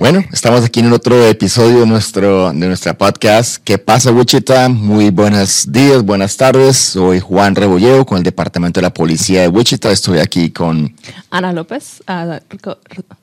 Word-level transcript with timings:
Bueno, 0.00 0.24
estamos 0.32 0.64
aquí 0.64 0.80
en 0.80 0.90
otro 0.94 1.26
episodio 1.26 1.80
de, 1.80 1.86
nuestro, 1.86 2.54
de 2.54 2.66
nuestra 2.66 2.96
podcast. 2.96 3.62
¿Qué 3.62 3.76
pasa, 3.76 4.10
Wichita? 4.10 4.70
Muy 4.70 5.10
buenos 5.10 5.70
días, 5.70 6.02
buenas 6.02 6.38
tardes. 6.38 6.78
Soy 6.78 7.20
Juan 7.20 7.54
Rebolleo 7.54 8.06
con 8.06 8.16
el 8.16 8.24
Departamento 8.24 8.80
de 8.80 8.84
la 8.84 8.94
Policía 8.94 9.42
de 9.42 9.48
Wichita. 9.48 9.92
Estoy 9.92 10.20
aquí 10.20 10.52
con 10.52 10.96
Ana 11.28 11.52
López, 11.52 12.02
uh, 12.08 12.40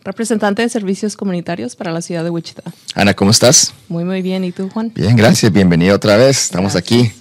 representante 0.04 0.62
de 0.62 0.70
servicios 0.70 1.18
comunitarios 1.18 1.76
para 1.76 1.92
la 1.92 2.04
ciudad 2.04 2.24
de 2.24 2.30
Wichita. 2.30 2.62
Ana, 2.94 3.16
¿cómo 3.16 3.32
estás? 3.32 3.74
Muy, 3.90 4.04
muy 4.04 4.22
bien. 4.22 4.44
¿Y 4.44 4.52
tú, 4.52 4.70
Juan? 4.70 4.92
Bien, 4.94 5.16
gracias. 5.16 5.52
Bienvenido 5.52 5.96
otra 5.96 6.16
vez. 6.16 6.44
Estamos 6.44 6.76
aquí. 6.76 7.12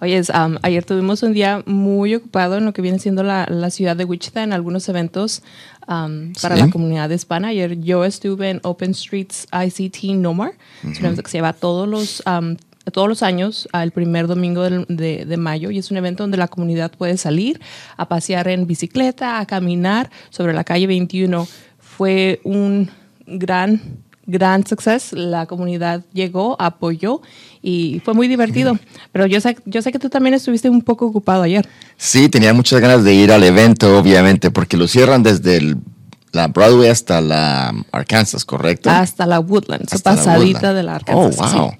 Oye, 0.00 0.22
um, 0.34 0.56
ayer 0.62 0.82
tuvimos 0.82 1.22
un 1.22 1.34
día 1.34 1.62
muy 1.66 2.14
ocupado 2.14 2.56
en 2.56 2.64
lo 2.64 2.72
que 2.72 2.80
viene 2.80 2.98
siendo 2.98 3.22
la, 3.22 3.46
la 3.50 3.68
ciudad 3.68 3.96
de 3.96 4.04
Wichita 4.04 4.42
en 4.42 4.54
algunos 4.54 4.88
eventos 4.88 5.42
um, 5.88 6.32
para 6.40 6.56
la 6.56 6.70
comunidad 6.70 7.10
hispana. 7.10 7.48
Ayer 7.48 7.78
yo 7.80 8.06
estuve 8.06 8.48
en 8.48 8.60
Open 8.62 8.94
Streets 8.94 9.46
ICT 9.52 10.16
No 10.16 10.32
More, 10.32 10.52
es 10.82 10.98
un 10.98 11.04
evento 11.04 11.22
que 11.22 11.30
se 11.30 11.36
lleva 11.36 11.52
todos 11.52 11.86
los, 11.86 12.22
um, 12.26 12.56
todos 12.92 13.08
los 13.08 13.22
años 13.22 13.68
al 13.72 13.90
primer 13.90 14.26
domingo 14.26 14.62
de, 14.62 15.26
de, 15.26 15.36
mayo 15.36 15.70
y 15.70 15.76
es 15.76 15.90
un 15.90 15.98
evento 15.98 16.22
donde 16.22 16.38
la 16.38 16.48
comunidad 16.48 16.90
puede 16.92 17.18
salir 17.18 17.60
a 17.98 18.08
pasear 18.08 18.48
en 18.48 18.66
bicicleta, 18.66 19.38
a 19.38 19.44
caminar 19.44 20.10
sobre 20.30 20.54
la 20.54 20.64
calle 20.64 20.86
21. 20.86 21.46
Fue 21.78 22.40
un 22.44 22.88
gran 23.26 23.82
gran 24.30 24.66
suceso. 24.66 25.16
La 25.16 25.46
comunidad 25.46 26.02
llegó, 26.12 26.56
apoyó 26.60 27.20
y 27.62 28.00
fue 28.04 28.14
muy 28.14 28.28
divertido. 28.28 28.78
Pero 29.12 29.26
yo 29.26 29.40
sé, 29.40 29.56
yo 29.66 29.82
sé 29.82 29.92
que 29.92 29.98
tú 29.98 30.08
también 30.08 30.34
estuviste 30.34 30.70
un 30.70 30.82
poco 30.82 31.06
ocupado 31.06 31.42
ayer. 31.42 31.68
Sí, 31.96 32.28
tenía 32.28 32.52
muchas 32.52 32.80
ganas 32.80 33.04
de 33.04 33.14
ir 33.14 33.32
al 33.32 33.44
evento, 33.44 33.98
obviamente, 33.98 34.50
porque 34.50 34.76
lo 34.76 34.88
cierran 34.88 35.22
desde 35.22 35.76
la 36.32 36.48
Broadway 36.48 36.88
hasta 36.88 37.20
la 37.20 37.74
Arkansas, 37.92 38.44
¿correcto? 38.44 38.90
Hasta 38.90 39.26
la 39.26 39.40
Woodlands, 39.40 40.00
pasadita 40.02 40.72
de 40.72 40.82
la 40.82 40.96
Arkansas. 40.96 41.52
Oh, 41.54 41.56
wow. 41.56 41.72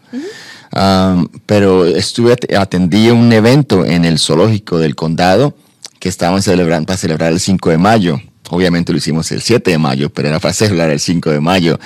Um, 0.73 1.27
pero 1.47 1.85
estuve, 1.85 2.37
atendí 2.57 3.11
un 3.11 3.33
evento 3.33 3.85
en 3.85 4.05
el 4.05 4.19
zoológico 4.19 4.79
del 4.79 4.95
condado 4.95 5.55
que 5.99 6.09
estaban 6.09 6.43
celebrando 6.43 6.87
para 6.87 6.97
celebrar 6.97 7.33
el 7.33 7.41
5 7.41 7.71
de 7.71 7.79
mayo. 7.79 8.21
Obviamente 8.51 8.93
lo 8.93 8.99
hicimos 8.99 9.31
el 9.33 9.41
7 9.41 9.71
de 9.71 9.79
mayo, 9.79 10.11
pero 10.11 10.29
era 10.29 10.41
para 10.41 10.53
celebrar 10.53 10.91
el 10.91 11.01
5 11.01 11.31
de 11.31 11.41
mayo. 11.41 11.79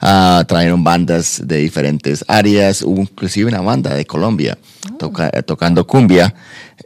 Uh, 0.00 0.44
trajeron 0.44 0.82
bandas 0.82 1.42
de 1.44 1.58
diferentes 1.58 2.24
áreas, 2.28 2.82
hubo 2.82 3.02
inclusive 3.02 3.48
una 3.48 3.60
banda 3.60 3.94
de 3.94 4.04
Colombia 4.04 4.58
oh. 5.00 5.12
tocando 5.44 5.86
cumbia. 5.86 6.34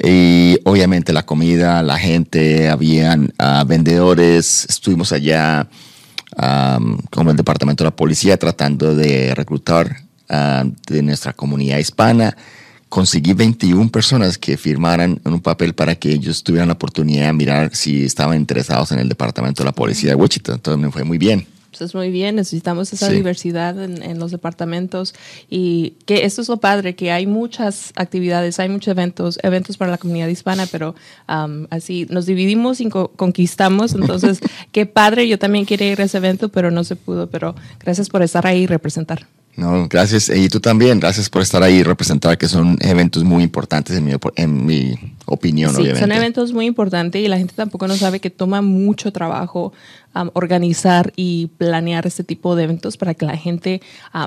Y 0.03 0.59
obviamente 0.65 1.13
la 1.13 1.25
comida, 1.25 1.83
la 1.83 1.99
gente, 1.99 2.69
habían 2.69 3.33
uh, 3.39 3.67
vendedores, 3.67 4.67
estuvimos 4.69 5.13
allá 5.13 5.69
um, 6.37 6.99
con 7.11 7.29
el 7.29 7.37
departamento 7.37 7.85
de 7.85 7.91
la 7.91 7.97
policía 7.97 8.37
tratando 8.37 8.95
de 8.95 9.35
reclutar 9.35 9.97
uh, 10.31 10.71
de 10.87 11.03
nuestra 11.03 11.33
comunidad 11.33 11.79
hispana 11.79 12.37
conseguí 12.97 13.35
21 13.35 13.91
personas 13.91 14.39
que 14.39 14.57
firmaran 14.57 15.21
en 15.23 15.33
un 15.35 15.41
papel 15.43 15.75
para 15.75 15.97
que 15.97 16.13
ellos 16.13 16.43
tuvieran 16.43 16.69
la 16.69 16.73
oportunidad 16.73 17.27
de 17.27 17.35
mirar 17.35 17.77
si 17.77 18.07
estaban 18.07 18.39
interesados 18.39 18.91
en 18.91 18.99
el 18.99 19.07
departamento 19.07 19.63
de 19.63 19.67
la 19.67 19.73
policía 19.73 20.09
de 20.09 20.15
Wichita. 20.15 20.55
Entonces 20.55 20.83
me 20.83 20.91
fue 20.91 21.05
muy 21.05 21.19
bien. 21.19 21.47
Pues 21.69 21.83
es 21.83 21.95
muy 21.95 22.11
bien, 22.11 22.37
necesitamos 22.37 22.91
esa 22.95 23.11
diversidad 23.11 23.79
en, 23.85 24.19
los 24.19 24.31
departamentos 24.31 25.15
y 25.51 25.93
que 26.07 26.25
esto 26.25 26.41
es 26.41 26.49
lo 26.49 26.57
padre, 26.57 26.95
que 26.95 27.13
hay 27.13 27.27
muchas 27.27 27.93
actividades, 27.97 28.59
hay 28.61 28.71
muchos 28.71 28.93
eventos, 28.93 29.39
eventos 29.43 29.77
para 29.77 29.91
la 29.91 29.99
comunidad 29.99 30.29
hispana, 30.29 30.65
pero 30.65 30.95
así 31.69 32.07
nos 32.09 32.25
dividimos 32.25 32.81
y 32.81 32.89
conquistamos, 32.89 33.93
entonces 33.93 34.41
qué 34.73 34.87
padre, 34.87 35.29
yo 35.29 35.39
también 35.39 35.67
quería 35.67 35.93
ir 35.93 36.01
a 36.01 36.05
ese 36.05 36.17
evento, 36.17 36.49
pero 36.49 36.71
no 36.71 36.83
se 36.83 36.97
pudo, 36.97 37.29
pero 37.29 37.55
gracias 37.79 38.09
por 38.09 38.23
estar 38.23 38.47
ahí 38.47 38.63
y 38.63 38.67
representar. 38.67 39.27
No, 39.57 39.89
gracias. 39.89 40.29
Y 40.29 40.49
tú 40.49 40.61
también, 40.61 41.01
gracias 41.01 41.31
por 41.31 41.41
estar 41.41 41.63
ahí 41.63 41.77
y 41.77 41.83
representar, 41.83 42.37
que 42.37 42.47
son 42.47 42.77
eventos 42.81 43.25
muy 43.25 43.43
importantes 43.43 43.97
en 43.97 44.05
mi, 44.05 44.13
en 44.37 44.67
mi 44.67 44.95
opinión, 45.25 45.75
sí, 45.75 45.97
Son 45.99 46.13
eventos 46.13 46.53
muy 46.53 46.67
importantes 46.67 47.23
y 47.23 47.29
la 47.29 47.39
gente 47.39 47.55
tampoco 47.57 47.89
no 47.89 47.97
sabe 47.97 48.21
que 48.21 48.31
toma 48.31 48.61
mucho 48.61 49.13
trabajo 49.13 49.73
organizar 50.35 51.13
y 51.17 51.49
planear 51.59 52.07
este 52.07 52.25
tipo 52.25 52.57
de 52.57 52.65
eventos 52.65 52.97
para 52.97 53.15
que 53.15 53.27
la 53.27 53.37
gente 53.37 53.81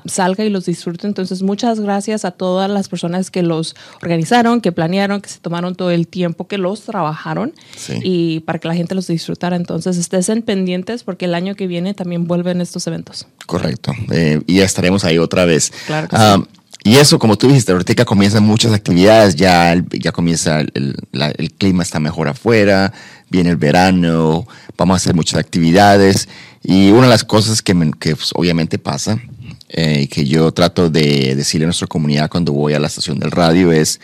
salga 0.05 0.43
y 0.43 0.49
los 0.49 0.65
disfrute. 0.65 1.07
Entonces, 1.07 1.41
muchas 1.41 1.79
gracias 1.79 2.25
a 2.25 2.31
todas 2.31 2.69
las 2.69 2.89
personas 2.89 3.31
que 3.31 3.43
los 3.43 3.75
organizaron, 4.01 4.61
que 4.61 4.71
planearon, 4.71 5.21
que 5.21 5.29
se 5.29 5.39
tomaron 5.39 5.75
todo 5.75 5.91
el 5.91 6.07
tiempo, 6.07 6.47
que 6.47 6.57
los 6.57 6.81
trabajaron 6.81 7.53
y 8.03 8.41
para 8.41 8.59
que 8.59 8.67
la 8.67 8.75
gente 8.75 8.95
los 8.95 9.07
disfrutara. 9.07 9.55
Entonces, 9.55 9.97
estén 9.97 10.41
pendientes 10.41 11.03
porque 11.03 11.25
el 11.25 11.35
año 11.35 11.55
que 11.55 11.67
viene 11.67 11.93
también 11.93 12.27
vuelven 12.27 12.61
estos 12.61 12.85
eventos. 12.87 13.27
Correcto. 13.45 13.93
Eh, 14.11 14.41
y 14.47 14.57
ya 14.57 14.65
estaremos 14.65 15.03
ahí 15.03 15.17
otra 15.17 15.45
vez. 15.45 15.71
Claro 15.87 16.07
que 16.07 16.15
ah, 16.17 16.37
Y 16.83 16.95
eso, 16.95 17.19
como 17.19 17.37
tú 17.37 17.47
dijiste, 17.47 17.71
ahorita 17.71 18.05
comienzan 18.05 18.43
muchas 18.43 18.73
actividades, 18.73 19.35
ya, 19.35 19.75
ya 19.91 20.11
comienza 20.11 20.61
el, 20.61 20.95
el 21.11 21.51
clima 21.53 21.83
está 21.83 21.99
mejor 21.99 22.27
afuera, 22.27 22.93
viene 23.29 23.49
el 23.51 23.57
verano, 23.57 24.47
vamos 24.77 24.95
a 24.95 24.97
hacer 24.97 25.15
muchas 25.15 25.39
actividades 25.39 26.27
y 26.63 26.91
una 26.91 27.03
de 27.03 27.09
las 27.09 27.23
cosas 27.23 27.61
que, 27.61 27.73
que 27.99 28.15
pues, 28.15 28.31
obviamente 28.35 28.77
pasa, 28.79 29.19
eh, 29.69 30.07
que 30.07 30.25
yo 30.25 30.51
trato 30.51 30.89
de 30.89 31.35
decirle 31.35 31.65
a 31.65 31.67
nuestra 31.67 31.87
comunidad 31.87 32.29
cuando 32.29 32.53
voy 32.53 32.73
a 32.73 32.79
la 32.79 32.87
estación 32.87 33.19
del 33.19 33.31
radio 33.31 33.71
es, 33.71 33.99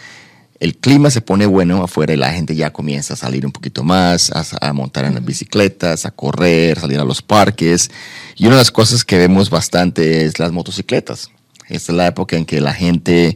el 0.60 0.78
clima 0.78 1.10
se 1.10 1.22
pone 1.22 1.46
bueno 1.46 1.84
afuera 1.84 2.14
y 2.14 2.18
la 2.18 2.32
gente 2.32 2.56
ya 2.56 2.72
comienza 2.72 3.14
a 3.14 3.18
salir 3.18 3.46
un 3.46 3.52
poquito 3.52 3.84
más, 3.84 4.32
a, 4.34 4.74
montar 4.74 5.06
en 5.06 5.16
las 5.16 5.26
bicicletas, 5.26 6.06
a 6.06 6.12
correr, 6.12 6.80
salir 6.80 7.00
a 7.00 7.04
los 7.04 7.22
parques. 7.22 7.92
Y 8.38 8.46
una 8.46 8.56
de 8.56 8.62
las 8.62 8.72
cosas 8.72 9.04
que 9.04 9.18
vemos 9.18 9.50
bastante 9.50 10.24
es 10.24 10.40
las 10.40 10.52
motocicletas. 10.52 11.30
Esta 11.68 11.92
es 11.92 11.98
la 11.98 12.08
época 12.08 12.38
en 12.38 12.46
que 12.46 12.62
la 12.62 12.74
gente 12.74 13.36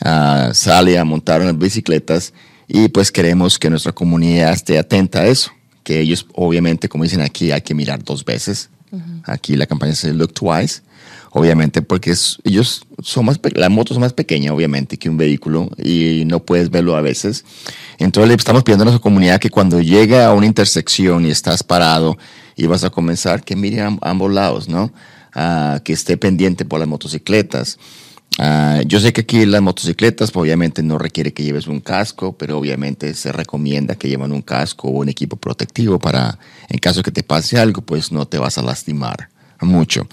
ah, 0.00 0.50
sale 0.54 0.98
a 0.98 1.04
montar 1.04 1.40
en 1.40 1.46
las 1.46 1.58
bicicletas 1.58 2.32
y 2.68 2.88
pues 2.88 3.12
queremos 3.12 3.58
que 3.58 3.70
nuestra 3.70 3.92
comunidad 3.92 4.52
esté 4.52 4.78
atenta 4.78 5.20
a 5.20 5.26
eso, 5.26 5.52
que 5.84 6.00
ellos 6.00 6.26
obviamente, 6.34 6.88
como 6.88 7.04
dicen 7.04 7.20
aquí, 7.20 7.52
hay 7.52 7.60
que 7.60 7.74
mirar 7.74 8.02
dos 8.02 8.24
veces. 8.24 8.70
Aquí 9.24 9.56
la 9.56 9.66
campaña 9.66 9.94
se 9.94 10.14
Look 10.14 10.32
Twice, 10.32 10.80
obviamente 11.30 11.82
porque 11.82 12.14
ellos 12.44 12.86
son 13.02 13.26
más, 13.26 13.38
la 13.54 13.68
moto 13.68 13.92
es 13.92 14.00
más 14.00 14.14
pequeña 14.14 14.54
obviamente 14.54 14.96
que 14.96 15.10
un 15.10 15.18
vehículo 15.18 15.68
y 15.76 16.22
no 16.26 16.42
puedes 16.44 16.70
verlo 16.70 16.96
a 16.96 17.02
veces. 17.02 17.44
Entonces 17.98 18.28
le 18.28 18.34
estamos 18.34 18.62
pidiendo 18.62 18.82
a 18.82 18.86
nuestra 18.86 19.02
comunidad 19.02 19.38
que 19.38 19.50
cuando 19.50 19.80
llegue 19.80 20.22
a 20.22 20.32
una 20.32 20.46
intersección 20.46 21.26
y 21.26 21.30
estás 21.30 21.62
parado 21.62 22.16
y 22.56 22.66
vas 22.66 22.84
a 22.84 22.90
comenzar, 22.90 23.44
que 23.44 23.54
miren 23.54 23.98
a 24.00 24.10
ambos 24.10 24.32
lados, 24.32 24.68
¿no? 24.68 24.92
Ah, 25.34 25.80
que 25.84 25.92
esté 25.92 26.16
pendiente 26.16 26.64
por 26.64 26.80
las 26.80 26.88
motocicletas. 26.88 27.78
Ah, 28.38 28.82
yo 28.86 29.00
sé 29.00 29.12
que 29.12 29.22
aquí 29.22 29.46
las 29.46 29.62
motocicletas 29.62 30.30
pues, 30.30 30.42
obviamente 30.42 30.82
no 30.82 30.98
requiere 30.98 31.32
que 31.32 31.42
lleves 31.42 31.66
un 31.66 31.80
casco, 31.80 32.36
pero 32.36 32.58
obviamente 32.58 33.14
se 33.14 33.32
recomienda 33.32 33.94
que 33.94 34.08
lleven 34.08 34.32
un 34.32 34.42
casco 34.42 34.88
o 34.88 35.00
un 35.00 35.08
equipo 35.08 35.36
protectivo 35.36 35.98
para, 35.98 36.38
en 36.68 36.78
caso 36.78 37.02
que 37.02 37.10
te 37.10 37.22
pase 37.22 37.58
algo, 37.58 37.80
pues 37.80 38.12
no 38.12 38.26
te 38.26 38.38
vas 38.38 38.58
a 38.58 38.62
lastimar 38.62 39.30
mucho. 39.60 40.06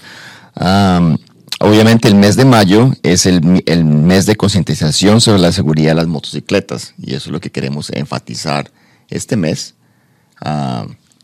obviamente 1.60 2.08
el 2.08 2.14
mes 2.14 2.36
de 2.36 2.46
mayo 2.46 2.92
es 3.02 3.26
el, 3.26 3.62
el 3.66 3.84
mes 3.84 4.24
de 4.24 4.36
concientización 4.36 5.20
sobre 5.20 5.40
la 5.40 5.52
seguridad 5.52 5.90
de 5.90 5.96
las 5.96 6.06
motocicletas 6.06 6.94
y 6.96 7.14
eso 7.14 7.28
es 7.28 7.32
lo 7.32 7.40
que 7.40 7.50
queremos 7.50 7.90
enfatizar 7.90 8.70
este 9.10 9.36
mes. 9.36 9.74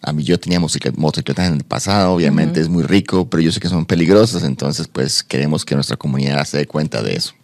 A 0.03 0.13
mí 0.13 0.23
yo 0.25 0.41
tenía 0.41 0.61
motocicletas 0.61 1.49
en 1.49 1.55
el 1.55 1.65
pasado, 1.65 2.13
obviamente 2.13 2.61
es 2.61 2.69
muy 2.69 2.83
rico, 2.83 3.29
pero 3.29 3.43
yo 3.43 3.53
sé 3.53 3.61
que 3.61 3.69
son 3.69 3.85
peligrosas, 3.85 4.45
entonces 4.45 4.89
pues 4.89 5.23
queremos 5.23 5.65
que 5.65 5.75
nuestra 5.75 5.97
comunidad 5.97 6.45
se 6.47 6.57
dé 6.57 6.67
cuenta 6.67 7.03
de 7.03 7.17
eso. 7.17 7.35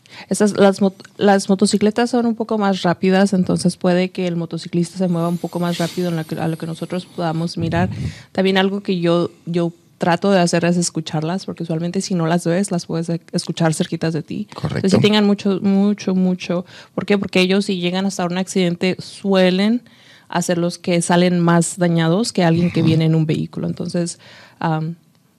las, 0.57 0.81
las 1.19 1.49
motocicletas 1.51 2.11
son 2.11 2.25
un 2.25 2.35
poco 2.35 2.57
más 2.57 2.83
rápidas, 2.83 3.35
entonces 3.35 3.77
puede 3.77 4.11
que 4.11 4.27
el 4.27 4.37
motociclista 4.37 4.97
se 4.97 5.09
mueva 5.09 5.29
un 5.29 5.39
poco 5.39 5.61
más 5.61 5.77
rápido 5.77 6.09
en 6.09 6.39
a 6.39 6.49
lo 6.49 6.57
que 6.57 6.67
nosotros 6.67 7.05
podamos 7.05 7.59
mirar. 7.59 7.91
También 8.33 8.57
algo 8.57 8.83
que 8.83 9.01
yo, 9.01 9.31
yo 9.45 9.73
trato 9.99 10.31
de 10.31 10.41
hacer 10.41 10.65
es 10.65 10.77
escucharlas, 10.77 11.47
porque 11.47 11.63
usualmente 11.63 12.01
si 12.01 12.15
no 12.15 12.27
las 12.27 12.45
ves, 12.45 12.71
las 12.71 12.87
puedes 12.87 13.11
escuchar 13.33 13.75
cerquitas 13.75 14.13
de 14.13 14.23
ti. 14.23 14.49
Correcto. 14.55 14.77
Entonces, 14.79 14.99
si 14.99 15.03
tengan 15.03 15.25
mucho, 15.25 15.61
mucho, 15.63 16.15
mucho. 16.15 16.65
¿Por 16.95 17.07
qué? 17.07 17.19
Porque 17.19 17.41
ellos 17.41 17.67
si 17.67 17.81
llegan 17.81 18.07
hasta 18.07 18.25
un 18.25 18.39
accidente 18.39 18.97
suelen 18.99 19.83
hacer 20.29 20.59
los 20.59 20.79
que 20.79 21.01
salen 21.03 21.41
más 21.41 21.79
dañados 21.79 22.33
que 22.33 22.45
alguien 22.45 22.71
que 22.71 22.83
viene 22.83 23.05
en 23.05 23.15
un 23.15 23.27
vehículo. 23.27 23.67
Entonces, 23.67 24.19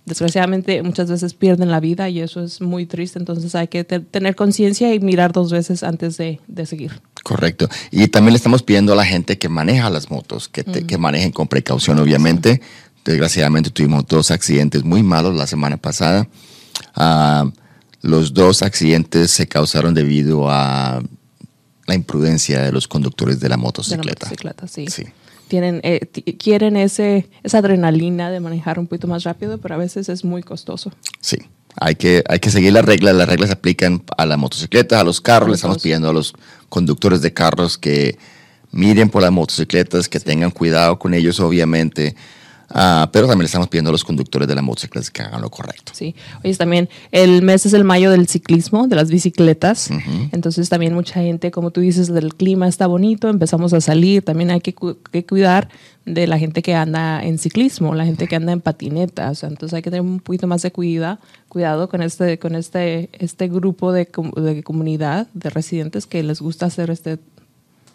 desgraciadamente 0.05 0.81
muchas 0.83 1.09
veces 1.09 1.33
pierden 1.33 1.69
la 1.69 1.79
vida 1.79 2.09
y 2.09 2.21
eso 2.21 2.41
es 2.41 2.61
muy 2.61 2.85
triste. 2.85 3.19
Entonces 3.19 3.53
hay 3.55 3.67
que 3.67 3.83
tener 3.83 4.35
conciencia 4.35 4.93
y 4.93 4.99
mirar 4.99 5.33
dos 5.33 5.51
veces 5.51 5.83
antes 5.83 6.17
de, 6.17 6.39
seguir. 6.65 7.01
Correcto. 7.23 7.69
Y 7.91 8.07
también 8.07 8.33
le 8.33 8.37
estamos 8.37 8.63
pidiendo 8.63 8.93
a 8.93 8.95
la 8.95 9.05
gente 9.05 9.37
que 9.37 9.49
maneja 9.49 9.89
las 9.89 10.09
motos, 10.09 10.47
que, 10.47 10.63
que 10.63 10.97
manejen 10.97 11.31
con 11.31 11.47
precaución, 11.47 11.99
obviamente. 11.99 12.61
Desgraciadamente 13.03 13.69
tuvimos 13.69 14.05
dos 14.07 14.31
accidentes 14.31 14.83
muy 14.83 15.03
malos 15.03 15.35
la 15.35 15.47
semana 15.47 15.77
pasada. 15.77 16.27
Ah, 16.95 17.49
los 18.01 18.33
dos 18.33 18.61
accidentes 18.61 19.31
se 19.31 19.47
causaron 19.47 19.93
debido 19.93 20.49
a 20.49 21.01
la 21.87 21.95
imprudencia 21.95 22.61
de 22.61 22.71
los 22.71 22.87
conductores 22.87 23.39
de 23.39 23.49
la 23.49 23.57
motocicleta. 23.57 24.29
De 24.29 24.35
la 24.43 24.51
motocicleta, 24.51 24.67
sí. 24.67 25.05
tienen, 25.47 25.79
eh, 25.83 26.01
quieren 26.37 26.77
ese, 26.77 27.29
esa 27.43 27.59
adrenalina 27.59 28.29
de 28.29 28.39
manejar 28.39 28.77
un 28.77 28.87
poquito 28.87 29.07
más 29.07 29.23
rápido, 29.23 29.57
pero 29.57 29.75
a 29.75 29.77
veces 29.77 30.09
es 30.09 30.23
muy 30.23 30.43
costoso. 30.43 30.91
Sí, 31.21 31.37
hay 31.79 31.95
que, 31.95 32.23
hay 32.27 32.39
que 32.39 32.51
seguir 32.51 32.73
las 32.73 32.85
reglas. 32.85 33.15
Las 33.15 33.29
reglas 33.29 33.49
se 33.49 33.53
aplican 33.53 34.03
a 34.17 34.25
las 34.25 34.37
motocicletas, 34.37 34.99
a 34.99 35.03
los 35.03 35.21
carros. 35.21 35.49
Le 35.49 35.55
estamos 35.55 35.81
pidiendo 35.81 36.09
a 36.09 36.13
los 36.13 36.33
conductores 36.69 37.21
de 37.21 37.33
carros 37.33 37.77
que 37.77 38.17
miren 38.71 39.09
por 39.09 39.21
las 39.21 39.31
motocicletas, 39.31 40.09
que 40.09 40.19
tengan 40.19 40.51
cuidado 40.51 40.99
con 40.99 41.13
ellos, 41.13 41.39
obviamente. 41.39 42.15
Ah, 42.69 43.09
pero 43.13 43.27
también 43.27 43.43
le 43.43 43.45
estamos 43.45 43.69
pidiendo 43.69 43.89
a 43.89 43.93
los 43.93 44.03
conductores 44.03 44.47
de 44.47 44.55
las 44.55 44.63
motocicletas 44.63 45.09
que 45.09 45.21
hagan 45.21 45.41
lo 45.41 45.49
correcto. 45.49 45.93
Sí, 45.95 46.15
oye, 46.43 46.53
también 46.55 46.89
el 47.11 47.41
mes 47.41 47.65
es 47.65 47.73
el 47.73 47.83
mayo 47.83 48.11
del 48.11 48.27
ciclismo, 48.27 48.87
de 48.87 48.95
las 48.95 49.09
bicicletas. 49.09 49.89
Entonces 50.31 50.67
también 50.67 50.93
mucha 50.93 51.21
gente, 51.21 51.51
como 51.51 51.71
tú 51.71 51.81
dices, 51.81 52.09
el 52.09 52.35
clima 52.35 52.67
está 52.67 52.87
bonito, 52.87 53.29
empezamos 53.29 53.73
a 53.73 53.79
salir. 53.79 54.23
También 54.23 54.51
hay 54.51 54.59
que, 54.59 54.73
cuidar 54.73 55.69
de 56.05 56.27
la 56.27 56.37
gente 56.37 56.61
que 56.61 56.75
anda 56.75 57.23
en 57.23 57.37
ciclismo, 57.37 57.95
la 57.95 58.05
gente 58.05 58.27
que 58.27 58.35
anda 58.35 58.51
en 58.51 58.59
patinetas. 58.59 59.43
Entonces 59.43 59.73
hay 59.73 59.81
que 59.81 59.89
tener 59.89 60.01
un 60.01 60.19
poquito 60.19 60.47
más 60.47 60.61
de 60.61 60.71
cuidado, 60.71 61.19
cuidado 61.47 61.87
con 61.87 62.01
este, 62.01 62.37
con 62.37 62.55
este, 62.55 63.09
este 63.13 63.47
grupo 63.47 63.93
de, 63.93 64.09
de 64.35 64.63
comunidad 64.63 65.27
de 65.33 65.49
residentes 65.49 66.05
que 66.05 66.21
les 66.21 66.41
gusta 66.41 66.65
hacer 66.65 66.89
este, 66.89 67.17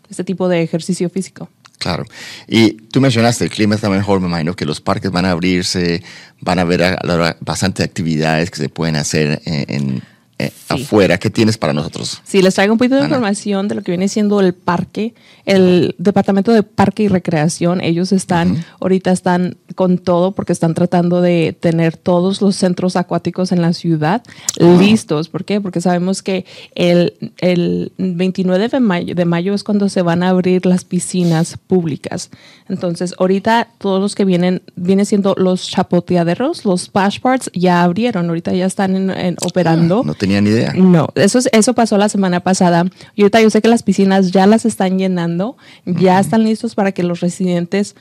este 0.09 0.25
tipo 0.25 0.49
de 0.49 0.63
ejercicio 0.63 1.11
físico. 1.11 1.49
Claro. 1.83 2.05
Y 2.47 2.75
tú 2.93 3.01
mencionaste, 3.01 3.43
el 3.43 3.51
clima 3.51 3.75
está 3.75 3.91
mejor, 3.91 4.21
me 4.21 4.29
imagino 4.29 4.55
que 4.55 4.65
los 4.65 4.81
parques 4.81 5.11
van 5.11 5.25
a 5.25 5.33
abrirse, 5.33 6.01
van 6.41 6.61
a 6.61 6.63
haber 6.63 6.97
bastante 7.41 7.83
actividades 7.83 8.53
que 8.53 8.59
se 8.59 8.69
pueden 8.69 8.95
hacer 8.95 9.43
en, 9.45 10.01
eh, 10.47 10.53
afuera. 10.69 11.19
¿Qué 11.19 11.31
tienes 11.31 11.59
para 11.59 11.73
nosotros? 11.73 12.21
Sí, 12.25 12.43
les 12.43 12.55
traigo 12.55 12.73
un 12.73 12.79
poquito 12.79 12.97
de 12.97 13.03
información 13.03 13.69
de 13.69 13.75
lo 13.75 13.83
que 13.83 13.93
viene 13.93 14.09
siendo 14.09 14.41
el 14.41 14.55
parque, 14.55 15.15
el 15.45 15.95
Departamento 15.99 16.53
de 16.53 16.63
Parque 16.63 17.05
y 17.05 17.09
Recreación. 17.09 17.81
Ellos 17.81 18.13
están, 18.13 18.65
ahorita 18.81 19.13
están 19.13 19.57
con 19.75 19.99
todo 19.99 20.33
porque 20.33 20.53
están 20.53 20.75
tratando 20.75 21.21
de 21.21 21.57
tener 21.59 21.97
todos 21.97 22.41
los 22.41 22.57
centros 22.57 22.97
acuáticos 22.97 23.53
en 23.53 23.63
la 23.63 23.73
ciudad 23.73 24.23
listos. 24.59 25.29
¿Por 25.29 25.45
qué? 25.45 25.61
Porque 25.61 25.81
sabemos 25.81 26.23
que 26.23 26.45
el, 26.75 27.15
el 27.39 27.93
29 27.99 28.69
de 28.69 28.81
mayo, 28.81 29.15
de 29.15 29.25
mayo 29.25 29.55
es 29.55 29.65
cuando 29.65 29.89
se 29.89 30.03
van 30.03 30.23
a 30.23 30.31
abrir 30.31 30.67
las 30.67 30.85
piscinas 30.85 31.57
públicas. 31.67 32.31
Entonces, 32.69 33.15
ahorita 33.19 33.69
todos 33.79 34.01
los 34.01 34.15
que 34.15 34.25
vienen, 34.25 34.63
viene 34.77 35.05
siendo 35.05 35.35
los 35.37 35.69
chapoteaderos, 35.69 36.65
los 36.65 36.83
splash 36.83 37.21
parts, 37.21 37.51
ya 37.55 37.83
abrieron. 37.83 38.29
Ahorita 38.29 38.53
ya 38.53 38.67
están 38.67 39.11
en, 39.11 39.37
operando. 39.43 40.01
Ah, 40.01 40.07
no 40.07 40.15
tenía 40.15 40.32
ni 40.41 40.51
idea. 40.51 40.73
No, 40.75 41.09
eso, 41.15 41.41
eso 41.53 41.75
pasó 41.75 41.99
la 41.99 42.09
semana 42.09 42.41
pasada. 42.41 42.85
Y 43.15 43.23
ahorita 43.23 43.41
yo 43.41 43.51
sé 43.51 43.61
que 43.61 43.69
las 43.69 43.83
piscinas 43.83 44.31
ya 44.31 44.47
las 44.47 44.65
están 44.65 44.99
llenando, 44.99 45.57
ya 45.85 46.19
están 46.19 46.45
listos 46.45 46.75
para 46.75 46.93
que 46.93 47.03
los 47.03 47.21
residentes 47.21 47.95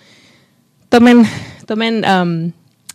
tomen, 0.89 1.25
tomen 1.66 2.04
um, 2.06 2.51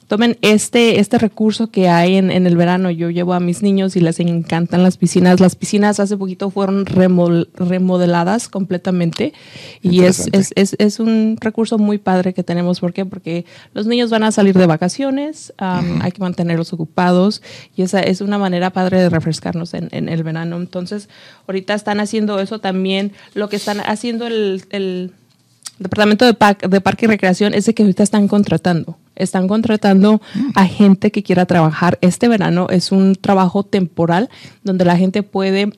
tomen 0.09 0.39
este, 0.41 1.01
este 1.01 1.19
recurso 1.19 1.69
que 1.69 1.89
hay 1.89 2.17
en, 2.17 2.31
el 2.31 2.57
verano. 2.57 2.91
Yo 2.91 3.11
llevo 3.11 3.35
a 3.35 3.41
mis 3.41 3.63
niños 3.63 3.97
y 3.97 4.01
les 4.01 4.21
encantan 4.21 4.83
las 4.83 4.97
piscinas. 4.97 5.41
Las 5.41 5.57
piscinas 5.57 5.99
hace 6.01 6.17
poquito 6.17 6.51
fueron 6.51 6.87
remodeladas 6.87 8.49
completamente 8.49 9.33
y 9.83 10.03
es, 10.03 10.29
es, 10.33 11.01
un 11.01 11.37
recurso 11.41 11.79
muy 11.79 11.99
padre 11.99 12.35
que 12.35 12.43
tenemos. 12.43 12.81
¿Por 12.81 12.93
qué? 12.93 13.05
Porque 13.05 13.45
los 13.75 13.87
niños 13.87 14.11
van 14.11 14.23
a 14.23 14.33
salir 14.33 14.57
de 14.57 14.67
vacaciones, 14.67 15.53
hay 15.59 16.13
que 16.13 16.21
mantenerlos 16.21 16.73
ocupados 16.73 17.43
y 17.77 17.83
esa 17.83 18.01
es 18.01 18.21
una 18.21 18.39
manera 18.39 18.71
padre 18.71 19.01
de 19.01 19.11
refrescarnos 19.11 19.75
en, 19.75 20.09
el 20.09 20.23
verano. 20.23 20.57
Entonces, 20.57 21.09
ahorita 21.49 21.75
están 21.75 22.01
haciendo 22.01 22.39
eso 22.39 22.61
también. 22.61 23.13
Lo 23.35 23.49
que 23.49 23.57
están 23.57 23.81
haciendo 23.81 24.27
el, 24.27 24.65
el 24.71 25.13
Departamento 25.79 26.25
de, 26.25 26.37
de 26.69 26.81
Parque 26.81 27.07
y 27.07 27.09
Recreación 27.09 27.55
es 27.55 27.67
de 27.67 27.75
que 27.75 27.83
ahorita 27.83 28.03
están 28.03 28.29
contratando 28.29 28.97
están 29.17 29.49
contratando 29.49 30.21
a 30.55 30.67
gente 30.67 31.11
que 31.11 31.23
quiera 31.23 31.47
trabajar 31.47 31.99
este 32.01 32.29
verano. 32.29 32.69
Es 32.71 32.93
un 32.93 33.15
trabajo 33.15 33.65
temporal 33.65 34.31
donde 34.63 34.85
la 34.85 34.97
gente 34.97 35.23
puede 35.23 35.73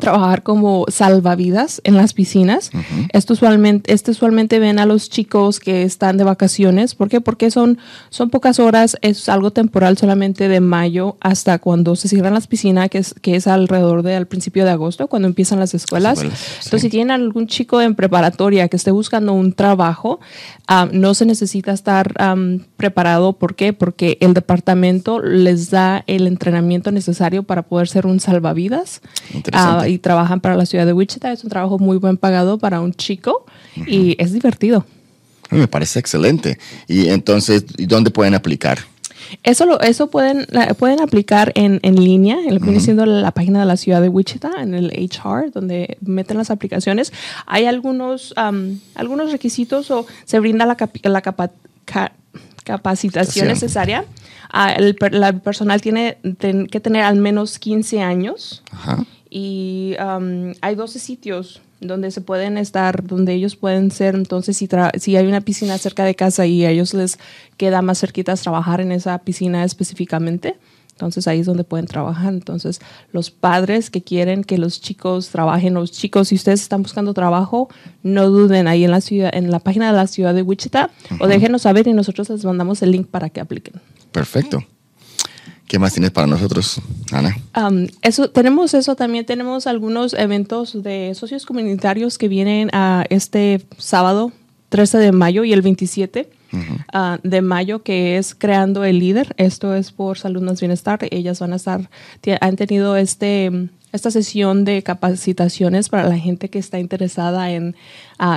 trabajar 0.00 0.42
como 0.42 0.84
salvavidas 0.88 1.80
en 1.84 1.96
las 1.96 2.12
piscinas. 2.12 2.70
Esto 3.12 3.32
usualmente, 3.32 3.92
este 3.92 4.10
usualmente 4.10 4.58
ven 4.58 4.78
a 4.78 4.86
los 4.86 5.08
chicos 5.08 5.58
que 5.58 5.82
están 5.82 6.18
de 6.18 6.24
vacaciones. 6.24 6.94
¿Por 6.94 7.08
qué? 7.08 7.20
Porque 7.20 7.50
son, 7.50 7.78
son 8.10 8.30
pocas 8.30 8.60
horas, 8.60 8.96
es 9.00 9.28
algo 9.28 9.52
temporal 9.52 9.96
solamente 9.96 10.48
de 10.48 10.60
mayo 10.60 11.16
hasta 11.20 11.58
cuando 11.58 11.96
se 11.96 12.08
cierran 12.08 12.34
las 12.34 12.46
piscinas, 12.46 12.90
que 12.90 12.98
es, 12.98 13.14
que 13.14 13.36
es 13.36 13.46
alrededor 13.46 14.02
del 14.02 14.26
principio 14.26 14.64
de 14.64 14.70
agosto, 14.70 15.08
cuando 15.08 15.28
empiezan 15.28 15.58
las 15.58 15.72
escuelas. 15.72 16.22
Entonces, 16.22 16.82
si 16.82 16.90
tienen 16.90 17.10
algún 17.10 17.46
chico 17.46 17.80
en 17.80 17.94
preparatoria 17.94 18.68
que 18.68 18.76
esté 18.76 18.90
buscando 18.90 19.32
un 19.32 19.52
trabajo, 19.52 20.20
ah, 20.68 20.88
no 20.92 21.14
se 21.14 21.24
necesita 21.24 21.72
estar 21.72 22.12
preparado. 22.76 23.32
¿Por 23.32 23.54
qué? 23.54 23.72
Porque 23.72 24.18
el 24.20 24.34
departamento 24.34 25.20
les 25.20 25.70
da 25.70 26.04
el 26.06 26.26
entrenamiento 26.26 26.92
necesario 26.92 27.42
para 27.42 27.62
poder 27.62 27.88
ser 27.88 28.06
un 28.06 28.20
salvavidas 28.20 29.00
y 29.86 29.98
trabajan 29.98 30.40
para 30.40 30.56
la 30.56 30.66
ciudad 30.66 30.86
de 30.86 30.92
Wichita. 30.92 31.32
Es 31.32 31.44
un 31.44 31.50
trabajo 31.50 31.78
muy 31.78 31.96
buen 31.96 32.16
pagado 32.16 32.58
para 32.58 32.80
un 32.80 32.92
chico 32.92 33.46
y 33.86 34.16
es 34.18 34.32
divertido. 34.32 34.84
Me 35.50 35.68
parece 35.68 35.98
excelente. 35.98 36.58
Y 36.88 37.08
entonces, 37.08 37.64
¿dónde 37.78 38.10
pueden 38.10 38.34
aplicar? 38.34 38.78
Eso, 39.42 39.66
lo, 39.66 39.80
eso 39.80 40.08
pueden, 40.08 40.46
pueden 40.78 41.00
aplicar 41.00 41.52
en, 41.54 41.80
en 41.82 41.96
línea, 41.96 42.38
en 42.46 42.54
lo 42.54 42.60
que 42.60 42.66
viene 42.66 42.80
siendo 42.80 43.06
la 43.06 43.30
página 43.32 43.60
de 43.60 43.66
la 43.66 43.76
ciudad 43.76 44.00
de 44.00 44.08
Wichita, 44.08 44.50
en 44.60 44.74
el 44.74 44.90
HR, 44.90 45.50
donde 45.52 45.98
meten 46.00 46.36
las 46.36 46.50
aplicaciones. 46.50 47.12
Hay 47.46 47.66
algunos, 47.66 48.34
algunos 48.94 49.32
requisitos 49.32 49.90
o 49.90 50.06
se 50.24 50.38
brinda 50.40 50.66
la, 50.66 50.76
la 51.02 51.22
capacitación 52.64 53.48
necesaria. 53.48 54.04
Ah, 54.50 54.72
el, 54.72 54.94
personal 54.94 55.80
tiene 55.80 56.18
que 56.70 56.80
tener 56.80 57.02
al 57.02 57.16
menos 57.16 57.58
15 57.58 58.00
años. 58.00 58.62
Ajá 58.70 59.04
y 59.30 59.96
um, 60.00 60.54
hay 60.60 60.74
12 60.74 60.98
sitios 60.98 61.60
donde 61.80 62.10
se 62.10 62.22
pueden 62.22 62.56
estar, 62.56 63.04
donde 63.04 63.34
ellos 63.34 63.54
pueden 63.54 63.90
ser, 63.90 64.14
entonces 64.14 64.56
si, 64.56 64.68
si 64.98 65.16
hay 65.16 65.26
una 65.26 65.42
piscina 65.42 65.76
cerca 65.76 66.04
de 66.04 66.14
casa 66.14 66.46
y 66.46 66.64
a 66.64 66.70
ellos 66.70 66.94
les 66.94 67.18
queda 67.58 67.82
más 67.82 67.98
cerquitas 67.98 68.40
trabajar 68.40 68.80
en 68.80 68.92
esa 68.92 69.18
piscina 69.18 69.62
específicamente, 69.62 70.56
entonces 70.96 71.28
ahí 71.28 71.40
es 71.40 71.46
donde 71.46 71.62
pueden 71.62 71.86
trabajar. 71.86 72.32
Entonces 72.32 72.80
los 73.12 73.30
padres 73.30 73.90
que 73.90 74.02
quieren 74.02 74.44
que 74.44 74.56
los 74.56 74.80
chicos 74.80 75.28
trabajen, 75.28 75.74
los 75.74 75.92
chicos, 75.92 76.28
si 76.28 76.36
ustedes 76.36 76.62
están 76.62 76.82
buscando 76.82 77.12
trabajo, 77.12 77.68
no 78.02 78.30
duden 78.30 78.66
ahí 78.66 78.82
en 78.82 78.90
la 78.90 79.02
ciudad, 79.02 79.30
en 79.34 79.50
la 79.50 79.60
página 79.60 79.88
de 79.88 79.96
la 79.96 80.06
ciudad 80.06 80.32
de 80.32 80.40
Wichita 80.40 80.88
o 81.20 81.26
déjenos 81.26 81.62
saber 81.62 81.86
y 81.86 81.92
nosotros 81.92 82.30
les 82.30 82.46
mandamos 82.46 82.80
el 82.80 82.92
link 82.92 83.08
para 83.08 83.28
que 83.28 83.40
apliquen. 83.40 83.74
Perfecto. 84.10 84.64
¿Qué 85.68 85.78
más 85.78 85.92
tienes 85.92 86.12
para 86.12 86.26
nosotros, 86.26 86.80
Ana? 87.12 87.36
eso, 88.00 88.30
tenemos 88.30 88.72
eso 88.72 88.94
también. 88.96 89.26
Tenemos 89.26 89.66
algunos 89.66 90.14
eventos 90.14 90.82
de 90.82 91.12
socios 91.14 91.44
comunitarios 91.44 92.16
que 92.16 92.28
vienen 92.28 92.70
a 92.72 93.04
este 93.10 93.66
sábado 93.76 94.32
13 94.68 94.98
de 94.98 95.12
mayo 95.12 95.44
y 95.44 95.52
el 95.52 95.62
27 95.62 96.28
ah, 96.92 97.18
de 97.22 97.42
mayo, 97.42 97.82
que 97.82 98.18
es 98.18 98.34
Creando 98.34 98.84
el 98.84 98.98
Líder. 98.98 99.34
Esto 99.36 99.74
es 99.74 99.92
por 99.92 100.18
Salud 100.18 100.42
Más 100.42 100.60
Bienestar. 100.60 100.98
Ellas 101.10 101.40
van 101.40 101.52
a 101.52 101.56
estar, 101.56 101.88
han 102.40 102.56
tenido 102.56 102.96
este 102.96 103.68
esta 103.96 104.10
sesión 104.10 104.64
de 104.64 104.82
capacitaciones 104.82 105.88
para 105.88 106.08
la 106.08 106.18
gente 106.18 106.50
que 106.50 106.58
está 106.58 106.78
interesada 106.78 107.50
en 107.50 107.74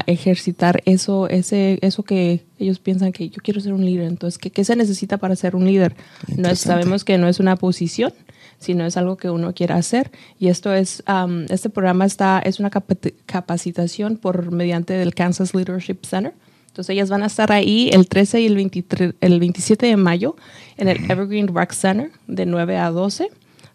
ejercitar 0.07 0.81
eso, 0.85 1.27
ese, 1.27 1.79
eso 1.81 2.03
que 2.03 2.45
ellos 2.57 2.79
piensan 2.79 3.11
que 3.11 3.29
yo 3.29 3.41
quiero 3.43 3.59
ser 3.59 3.73
un 3.73 3.85
líder. 3.85 4.07
Entonces, 4.07 4.39
¿qué, 4.39 4.63
se 4.63 4.75
necesita 4.75 5.17
para 5.17 5.35
ser 5.35 5.55
un 5.55 5.65
líder? 5.65 5.95
No 6.35 6.55
sabemos 6.55 7.03
que 7.03 7.17
no 7.17 7.27
es 7.27 7.39
una 7.39 7.55
posición, 7.55 8.13
sino 8.59 8.85
es 8.85 8.97
algo 8.97 9.17
que 9.17 9.29
uno 9.29 9.53
quiera 9.53 9.75
hacer. 9.75 10.11
Y 10.37 10.47
esto 10.47 10.73
es, 10.73 11.03
este 11.49 11.69
programa 11.69 12.05
está, 12.05 12.39
es 12.39 12.59
una 12.59 12.69
capacitación 12.69 14.17
por 14.17 14.51
mediante 14.51 14.93
del 14.93 15.15
Kansas 15.15 15.53
Leadership 15.53 15.99
Center. 16.03 16.33
Entonces 16.67 16.93
ellas 16.93 17.09
van 17.09 17.23
a 17.23 17.25
estar 17.25 17.51
ahí 17.51 17.89
el 17.91 18.07
13 18.07 18.41
y 18.41 18.45
el, 18.45 18.55
23, 18.55 19.15
el 19.21 19.39
27 19.39 19.85
de 19.87 19.97
mayo 19.97 20.35
en 20.77 20.87
el 20.87 21.09
Evergreen 21.09 21.53
Rec 21.53 21.73
Center 21.73 22.11
de 22.27 22.45
9 22.45 22.77
a 22.77 22.91
12. 22.91 23.29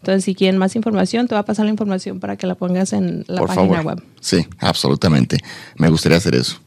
Entonces, 0.05 0.25
si 0.25 0.35
quieren 0.35 0.59
más 0.59 0.76
información, 0.76 1.26
te 1.26 1.35
va 1.35 1.41
a 1.41 1.45
pasar 1.47 1.64
la 1.64 1.71
información 1.71 2.21
para 2.21 2.37
que 2.37 2.47
la 2.47 2.55
pongas 2.57 2.93
en 2.93 3.25
la 3.26 3.41
página 3.43 3.81
web. 3.81 4.03
Sí, 4.21 4.47
absolutamente. 4.59 5.38
Me 5.76 5.88
gustaría 5.88 6.19
hacer 6.19 6.35
eso. 6.35 6.61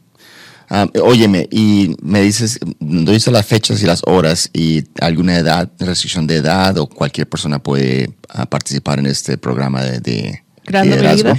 Ah, 0.70 0.86
óyeme, 1.02 1.48
y 1.50 1.96
me 2.02 2.20
dices, 2.20 2.58
no 2.78 3.10
dice 3.10 3.30
las 3.30 3.46
fechas 3.46 3.82
y 3.82 3.86
las 3.86 4.02
horas 4.04 4.50
y 4.52 4.84
alguna 5.00 5.38
edad, 5.38 5.70
restricción 5.78 6.26
de 6.26 6.36
edad 6.36 6.76
o 6.76 6.86
cualquier 6.86 7.26
persona 7.26 7.58
puede 7.58 8.10
ah, 8.28 8.44
participar 8.44 8.98
en 8.98 9.06
este 9.06 9.38
programa 9.38 9.82
de, 9.82 10.00
de 10.00 10.42
liderazgo. 10.84 11.32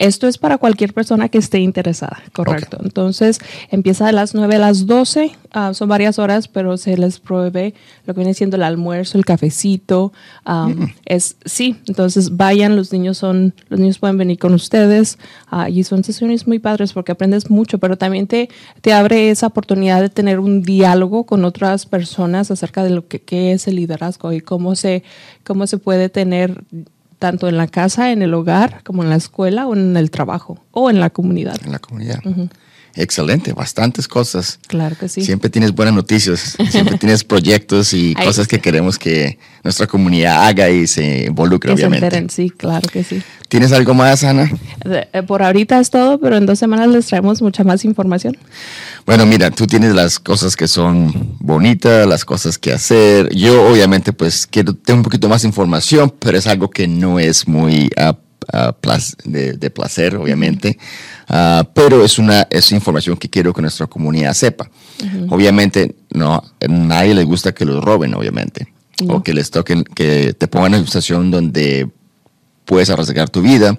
Esto 0.00 0.26
es 0.26 0.38
para 0.38 0.56
cualquier 0.56 0.94
persona 0.94 1.28
que 1.28 1.36
esté 1.36 1.58
interesada, 1.58 2.22
correcto. 2.32 2.78
Entonces, 2.82 3.38
empieza 3.70 4.06
de 4.06 4.12
las 4.12 4.34
9 4.34 4.56
a 4.56 4.58
las 4.58 4.86
12, 4.86 5.32
ah, 5.52 5.74
son 5.74 5.90
varias 5.90 6.18
horas, 6.18 6.48
pero 6.48 6.78
se 6.78 6.96
les 6.96 7.20
provee 7.20 7.74
lo 8.06 8.14
que 8.14 8.20
viene 8.20 8.32
siendo 8.32 8.56
el 8.56 8.62
almuerzo, 8.62 9.18
el 9.18 9.26
cafecito. 9.26 10.14
Mm. 10.46 10.84
es 11.04 11.36
Sí, 11.44 11.76
entonces 11.86 12.34
vayan, 12.38 12.76
los 12.76 12.94
niños 12.94 13.18
son, 13.18 13.52
los 13.68 13.78
niños 13.78 13.98
pueden 13.98 14.16
venir 14.16 14.38
con 14.38 14.54
ustedes 14.54 15.18
uh, 15.52 15.68
y 15.68 15.84
son 15.84 16.02
sesiones 16.02 16.46
muy 16.46 16.60
padres 16.60 16.94
porque 16.94 17.12
aprendes 17.12 17.50
mucho, 17.50 17.76
pero 17.76 17.98
también 17.98 18.26
te, 18.26 18.48
te 18.80 18.94
abre 18.94 19.28
esa 19.28 19.48
oportunidad 19.48 20.00
de 20.00 20.08
tener 20.08 20.40
un 20.40 20.62
diálogo 20.62 21.24
con 21.24 21.44
otras 21.44 21.84
personas 21.84 22.50
acerca 22.50 22.84
de 22.84 22.88
lo 22.88 23.06
que, 23.06 23.20
qué 23.20 23.52
es 23.52 23.68
el 23.68 23.76
liderazgo 23.76 24.32
y 24.32 24.40
cómo 24.40 24.76
se, 24.76 25.02
cómo 25.44 25.66
se 25.66 25.76
puede 25.76 26.08
tener 26.08 26.64
tanto 27.20 27.48
en 27.48 27.56
la 27.56 27.68
casa, 27.68 28.10
en 28.10 28.22
el 28.22 28.34
hogar, 28.34 28.82
como 28.82 29.04
en 29.04 29.10
la 29.10 29.16
escuela 29.16 29.68
o 29.68 29.76
en 29.76 29.96
el 29.96 30.10
trabajo 30.10 30.58
o 30.72 30.90
en 30.90 30.98
la 30.98 31.10
comunidad. 31.10 31.54
En 31.64 31.70
la 31.70 31.78
comunidad. 31.78 32.18
Excelente, 32.94 33.52
bastantes 33.52 34.08
cosas. 34.08 34.58
Claro 34.66 34.96
que 34.98 35.08
sí. 35.08 35.22
Siempre 35.22 35.50
tienes 35.50 35.72
buenas 35.72 35.94
noticias, 35.94 36.56
siempre 36.70 36.98
tienes 36.98 37.24
proyectos 37.24 37.92
y 37.94 38.14
cosas 38.14 38.48
que 38.48 38.60
queremos 38.60 38.98
que 38.98 39.38
nuestra 39.62 39.86
comunidad 39.86 40.46
haga 40.46 40.70
y 40.70 40.86
se 40.86 41.26
involucre, 41.26 41.72
obviamente. 41.72 42.26
sí, 42.30 42.50
claro 42.50 42.88
que 42.88 43.04
sí. 43.04 43.22
¿Tienes 43.48 43.72
algo 43.72 43.94
más, 43.94 44.22
Ana? 44.22 44.50
Eh, 44.84 45.22
por 45.26 45.42
ahorita 45.42 45.80
es 45.80 45.90
todo, 45.90 46.20
pero 46.20 46.36
en 46.36 46.46
dos 46.46 46.58
semanas 46.58 46.88
les 46.88 47.06
traemos 47.06 47.42
mucha 47.42 47.64
más 47.64 47.84
información. 47.84 48.36
Bueno, 49.04 49.26
mira, 49.26 49.50
tú 49.50 49.66
tienes 49.66 49.92
las 49.92 50.18
cosas 50.20 50.54
que 50.54 50.68
son 50.68 51.36
bonitas, 51.40 52.06
las 52.06 52.24
cosas 52.24 52.58
que 52.58 52.72
hacer. 52.72 53.28
Yo, 53.34 53.68
obviamente, 53.68 54.12
pues 54.12 54.46
quiero 54.46 54.74
tener 54.74 54.98
un 54.98 55.02
poquito 55.02 55.28
más 55.28 55.44
información, 55.44 56.14
pero 56.18 56.38
es 56.38 56.46
algo 56.46 56.70
que 56.70 56.86
no 56.86 57.18
es 57.18 57.48
muy 57.48 57.90
uh, 57.98 58.14
de, 59.24 59.70
placer, 59.70 60.16
obviamente. 60.16 60.78
Ah, 61.28 61.66
pero 61.74 62.04
es 62.04 62.18
una 62.18 62.46
es 62.50 62.72
información 62.72 63.16
que 63.16 63.28
quiero 63.28 63.52
que 63.52 63.62
nuestra 63.62 63.86
comunidad 63.86 64.34
sepa. 64.34 64.70
Obviamente, 65.30 65.96
no, 66.10 66.42
nadie 66.68 67.14
le 67.14 67.24
gusta 67.24 67.52
que 67.52 67.64
los 67.64 67.82
roben, 67.82 68.14
obviamente. 68.14 68.72
O 69.08 69.22
que 69.22 69.32
les 69.32 69.50
toquen, 69.50 69.82
que 69.84 70.34
te 70.34 70.46
pongan 70.46 70.74
en 70.74 70.80
una 70.80 70.86
situación 70.86 71.30
donde 71.30 71.88
puedes 72.66 72.90
arriesgar 72.90 73.30
tu 73.30 73.40
vida. 73.40 73.78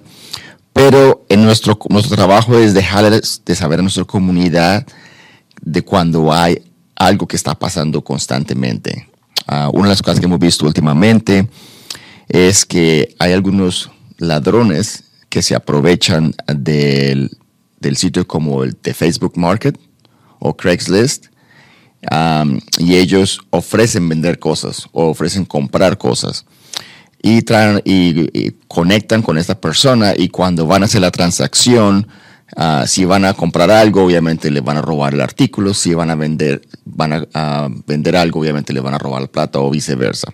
Pero 0.72 1.24
en 1.28 1.44
nuestro, 1.44 1.78
nuestro 1.90 2.16
trabajo 2.16 2.58
es 2.58 2.74
dejarles 2.74 3.42
de 3.44 3.54
saber 3.54 3.78
a 3.78 3.82
nuestra 3.82 4.04
comunidad 4.04 4.86
de 5.60 5.82
cuando 5.82 6.32
hay 6.32 6.62
algo 6.96 7.28
que 7.28 7.36
está 7.36 7.54
pasando 7.54 8.02
constantemente. 8.02 9.08
Ah, 9.46 9.70
una 9.72 9.84
de 9.84 9.90
las 9.90 10.02
cosas 10.02 10.18
que 10.18 10.26
hemos 10.26 10.40
visto 10.40 10.66
últimamente 10.66 11.46
es 12.28 12.64
que 12.64 13.14
hay 13.18 13.32
algunos 13.32 13.91
ladrones 14.22 15.04
que 15.28 15.42
se 15.42 15.54
aprovechan 15.54 16.34
del, 16.46 17.30
sitio 17.94 18.26
como 18.26 18.64
el 18.64 18.76
de 18.82 18.94
Facebook 18.94 19.36
Market 19.36 19.78
o 20.38 20.56
Craigslist 20.56 21.26
y 22.78 22.96
ellos 22.96 23.40
ofrecen 23.50 24.08
vender 24.08 24.38
cosas 24.38 24.88
o 24.92 25.08
ofrecen 25.08 25.44
comprar 25.44 25.98
cosas 25.98 26.44
y, 27.22 27.42
traen, 27.42 27.80
y, 27.84 28.50
conectan 28.68 29.22
con 29.22 29.38
esta 29.38 29.60
persona 29.60 30.12
y 30.16 30.28
cuando 30.28 30.66
van 30.66 30.82
a 30.82 30.86
hacer 30.86 31.00
la 31.00 31.12
transacción, 31.12 32.08
ah, 32.56 32.84
si 32.86 33.04
van 33.04 33.24
a 33.24 33.34
comprar 33.34 33.70
algo, 33.70 34.04
obviamente 34.04 34.50
le 34.50 34.60
van 34.60 34.76
a 34.76 34.82
robar 34.82 35.14
el 35.14 35.20
artículo, 35.20 35.72
si 35.72 35.94
van 35.94 36.10
a 36.10 36.16
vender, 36.16 36.62
van 36.84 37.28
a, 37.32 37.68
vender 37.86 38.16
algo, 38.16 38.40
obviamente 38.40 38.72
le 38.72 38.80
van 38.80 38.94
a 38.94 38.98
robar 38.98 39.22
la 39.22 39.28
plata 39.28 39.60
o 39.60 39.70
viceversa. 39.70 40.32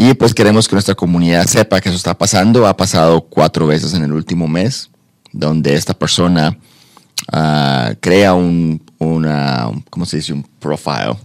Y 0.00 0.14
pues 0.14 0.32
queremos 0.32 0.68
que 0.68 0.76
nuestra 0.76 0.94
comunidad 0.94 1.44
sepa 1.46 1.80
que 1.80 1.88
eso 1.88 1.96
está 1.96 2.16
pasando. 2.16 2.68
Ha 2.68 2.76
pasado 2.76 3.20
cuatro 3.22 3.66
veces 3.66 3.94
en 3.94 4.04
el 4.04 4.12
último 4.12 4.46
mes, 4.46 4.90
donde 5.32 5.74
esta 5.74 5.92
persona 5.92 6.56
ah, 7.32 7.94
crea 7.98 8.32
un, 8.32 8.80
una, 8.98 9.68
¿cómo 9.90 10.06
se 10.06 10.18
dice? 10.18 10.34
Un 10.34 10.44
profile. 10.60 11.16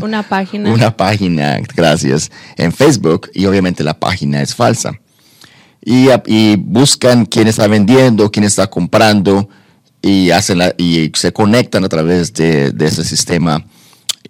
una 0.00 0.22
página. 0.22 0.70
una 0.72 0.96
página, 0.96 1.58
gracias, 1.74 2.30
en 2.56 2.70
Facebook 2.72 3.28
y 3.34 3.44
obviamente 3.46 3.82
la 3.82 3.98
página 3.98 4.40
es 4.40 4.54
falsa. 4.54 4.92
Y, 5.84 6.06
y 6.26 6.54
buscan 6.54 7.26
quién 7.26 7.48
está 7.48 7.66
vendiendo, 7.66 8.30
quién 8.30 8.44
está 8.44 8.68
comprando 8.68 9.48
y, 10.00 10.30
hacen 10.30 10.60
y 10.78 11.10
se 11.16 11.32
conectan 11.32 11.82
a 11.82 11.88
través 11.88 12.32
de, 12.34 12.70
de 12.70 12.86
ese 12.86 13.02
sistema 13.02 13.66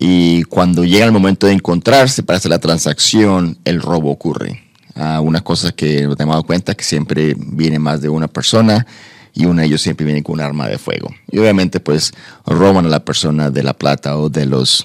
y 0.05 0.43
cuando 0.43 0.85
llega 0.85 1.05
el 1.05 1.13
momento 1.13 1.47
de 1.47 1.53
encontrarse 1.53 2.25
para 2.25 2.39
hacer 2.39 2.51
la 2.51 2.59
transacción, 2.59 3.57
el 3.65 3.81
robo 3.81 4.11
ocurre. 4.11 4.61
Ah, 4.97 5.21
una 5.21 5.43
cosa 5.43 5.71
que 5.71 6.03
nos 6.03 6.19
hemos 6.19 6.35
dado 6.35 6.43
cuenta 6.43 6.75
que 6.75 6.83
siempre 6.83 7.37
viene 7.39 7.79
más 7.79 8.03
de 8.03 8.09
una 8.09 8.27
persona 8.27 8.85
y 9.33 9.45
uno 9.45 9.61
de 9.61 9.69
ellos 9.69 9.81
siempre 9.81 10.05
viene 10.05 10.25
con 10.25 10.35
un 10.35 10.41
arma 10.41 10.67
de 10.67 10.77
fuego. 10.77 11.09
Y 11.31 11.39
obviamente 11.39 11.79
pues 11.79 12.13
roban 12.45 12.87
a 12.87 12.89
la 12.89 13.05
persona 13.05 13.51
de 13.51 13.63
la 13.63 13.75
plata 13.75 14.19
o 14.19 14.29
de 14.29 14.45
los, 14.45 14.85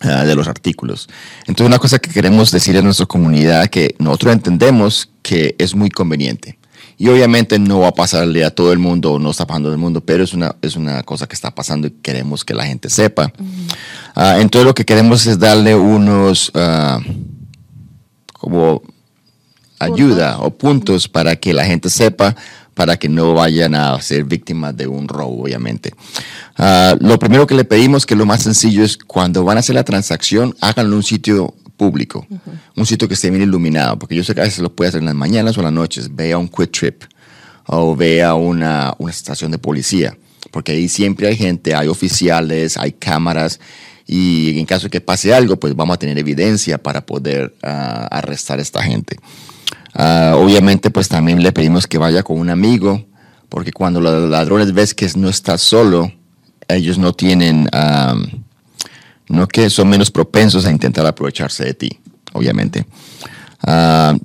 ah, 0.00 0.24
de 0.24 0.34
los 0.34 0.48
artículos. 0.48 1.10
Entonces 1.40 1.66
una 1.66 1.78
cosa 1.78 1.98
que 1.98 2.10
queremos 2.10 2.50
decir 2.52 2.78
a 2.78 2.80
nuestra 2.80 3.04
comunidad 3.04 3.68
que 3.68 3.96
nosotros 3.98 4.32
entendemos 4.32 5.10
que 5.20 5.56
es 5.58 5.74
muy 5.74 5.90
conveniente. 5.90 6.58
Y 6.98 7.08
obviamente 7.08 7.58
no 7.58 7.80
va 7.80 7.88
a 7.88 7.94
pasarle 7.94 8.44
a 8.44 8.50
todo 8.50 8.72
el 8.72 8.78
mundo 8.78 9.12
o 9.12 9.18
no 9.18 9.30
está 9.30 9.46
pasando 9.46 9.70
del 9.70 9.78
mundo, 9.78 10.00
pero 10.00 10.22
es 10.22 10.34
una, 10.34 10.54
es 10.62 10.76
una 10.76 11.02
cosa 11.02 11.26
que 11.26 11.34
está 11.34 11.54
pasando 11.54 11.88
y 11.88 11.90
queremos 11.90 12.44
que 12.44 12.54
la 12.54 12.64
gente 12.64 12.90
sepa. 12.90 13.32
Ah, 14.14 14.36
entonces 14.40 14.66
lo 14.66 14.74
que 14.74 14.84
queremos 14.84 15.26
es 15.26 15.38
darle 15.38 15.74
unos 15.74 16.50
uh, 16.54 17.00
como 18.34 18.82
ayuda 19.78 20.38
o 20.38 20.50
puntos 20.50 21.08
para 21.08 21.36
que 21.36 21.52
la 21.52 21.64
gente 21.64 21.90
sepa 21.90 22.36
para 22.74 22.96
que 22.96 23.08
no 23.08 23.34
vayan 23.34 23.74
a 23.74 24.00
ser 24.00 24.24
víctimas 24.24 24.76
de 24.76 24.86
un 24.86 25.06
robo, 25.06 25.42
obviamente. 25.42 25.92
Ah, 26.56 26.96
lo 27.00 27.18
primero 27.18 27.46
que 27.46 27.54
le 27.54 27.64
pedimos, 27.64 28.06
que 28.06 28.16
lo 28.16 28.26
más 28.26 28.42
sencillo 28.42 28.84
es 28.84 28.96
cuando 28.96 29.44
van 29.44 29.58
a 29.58 29.60
hacer 29.60 29.74
la 29.74 29.84
transacción, 29.84 30.54
háganlo 30.60 30.92
en 30.92 30.96
un 30.96 31.02
sitio 31.02 31.54
público, 31.76 32.26
un 32.76 32.86
sitio 32.86 33.08
que 33.08 33.14
esté 33.14 33.30
bien 33.30 33.42
iluminado, 33.42 33.98
porque 33.98 34.14
yo 34.14 34.24
sé 34.24 34.34
que 34.34 34.40
a 34.40 34.44
veces 34.44 34.60
lo 34.60 34.74
puede 34.74 34.88
hacer 34.88 35.00
en 35.00 35.06
las 35.06 35.14
mañanas 35.14 35.56
o 35.56 35.60
en 35.60 35.64
las 35.64 35.72
noches, 35.72 36.14
vea 36.14 36.38
un 36.38 36.48
quick 36.48 36.70
trip 36.70 37.02
o 37.66 37.96
vea 37.96 38.34
una, 38.34 38.94
una 38.98 39.10
estación 39.10 39.50
de 39.50 39.58
policía, 39.58 40.16
porque 40.50 40.72
ahí 40.72 40.88
siempre 40.88 41.28
hay 41.28 41.36
gente, 41.36 41.74
hay 41.74 41.88
oficiales, 41.88 42.76
hay 42.76 42.92
cámaras 42.92 43.60
y 44.06 44.58
en 44.58 44.66
caso 44.66 44.84
de 44.86 44.90
que 44.90 45.00
pase 45.00 45.32
algo, 45.32 45.56
pues 45.56 45.74
vamos 45.74 45.94
a 45.94 45.98
tener 45.98 46.18
evidencia 46.18 46.78
para 46.78 47.06
poder 47.06 47.54
ah, 47.62 48.08
arrestar 48.10 48.58
a 48.58 48.62
esta 48.62 48.82
gente. 48.82 49.16
Ah, 49.94 50.34
obviamente, 50.36 50.90
pues 50.90 51.08
también 51.08 51.42
le 51.42 51.52
pedimos 51.52 51.86
que 51.86 51.98
vaya 51.98 52.22
con 52.22 52.38
un 52.38 52.50
amigo, 52.50 53.04
porque 53.48 53.72
cuando 53.72 54.00
los 54.00 54.30
ladrones 54.30 54.72
ves 54.72 54.94
que 54.94 55.10
no 55.16 55.28
estás 55.28 55.60
solo, 55.60 56.12
ellos 56.68 56.98
no 56.98 57.12
tienen, 57.12 57.68
no 59.32 59.48
que 59.48 59.70
son 59.70 59.88
menos 59.88 60.10
propensos 60.10 60.66
a 60.66 60.70
intentar 60.70 61.06
aprovecharse 61.06 61.64
de 61.64 61.74
ti, 61.74 62.00
obviamente. 62.32 62.86
Ah, 63.64 64.16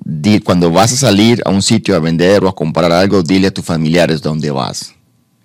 cuando 0.44 0.72
vas 0.72 0.92
a 0.94 0.98
salir 0.98 1.42
a 1.46 1.50
un 1.50 1.62
sitio 1.62 1.96
a 1.96 2.00
vender 2.00 2.44
o 2.44 2.50
a 2.50 2.56
comprar 2.56 2.92
algo, 2.92 3.24
dile 3.24 3.48
a 3.48 3.52
tus 3.52 3.64
familiares 3.64 4.22
dónde 4.22 4.52
vas 4.52 4.94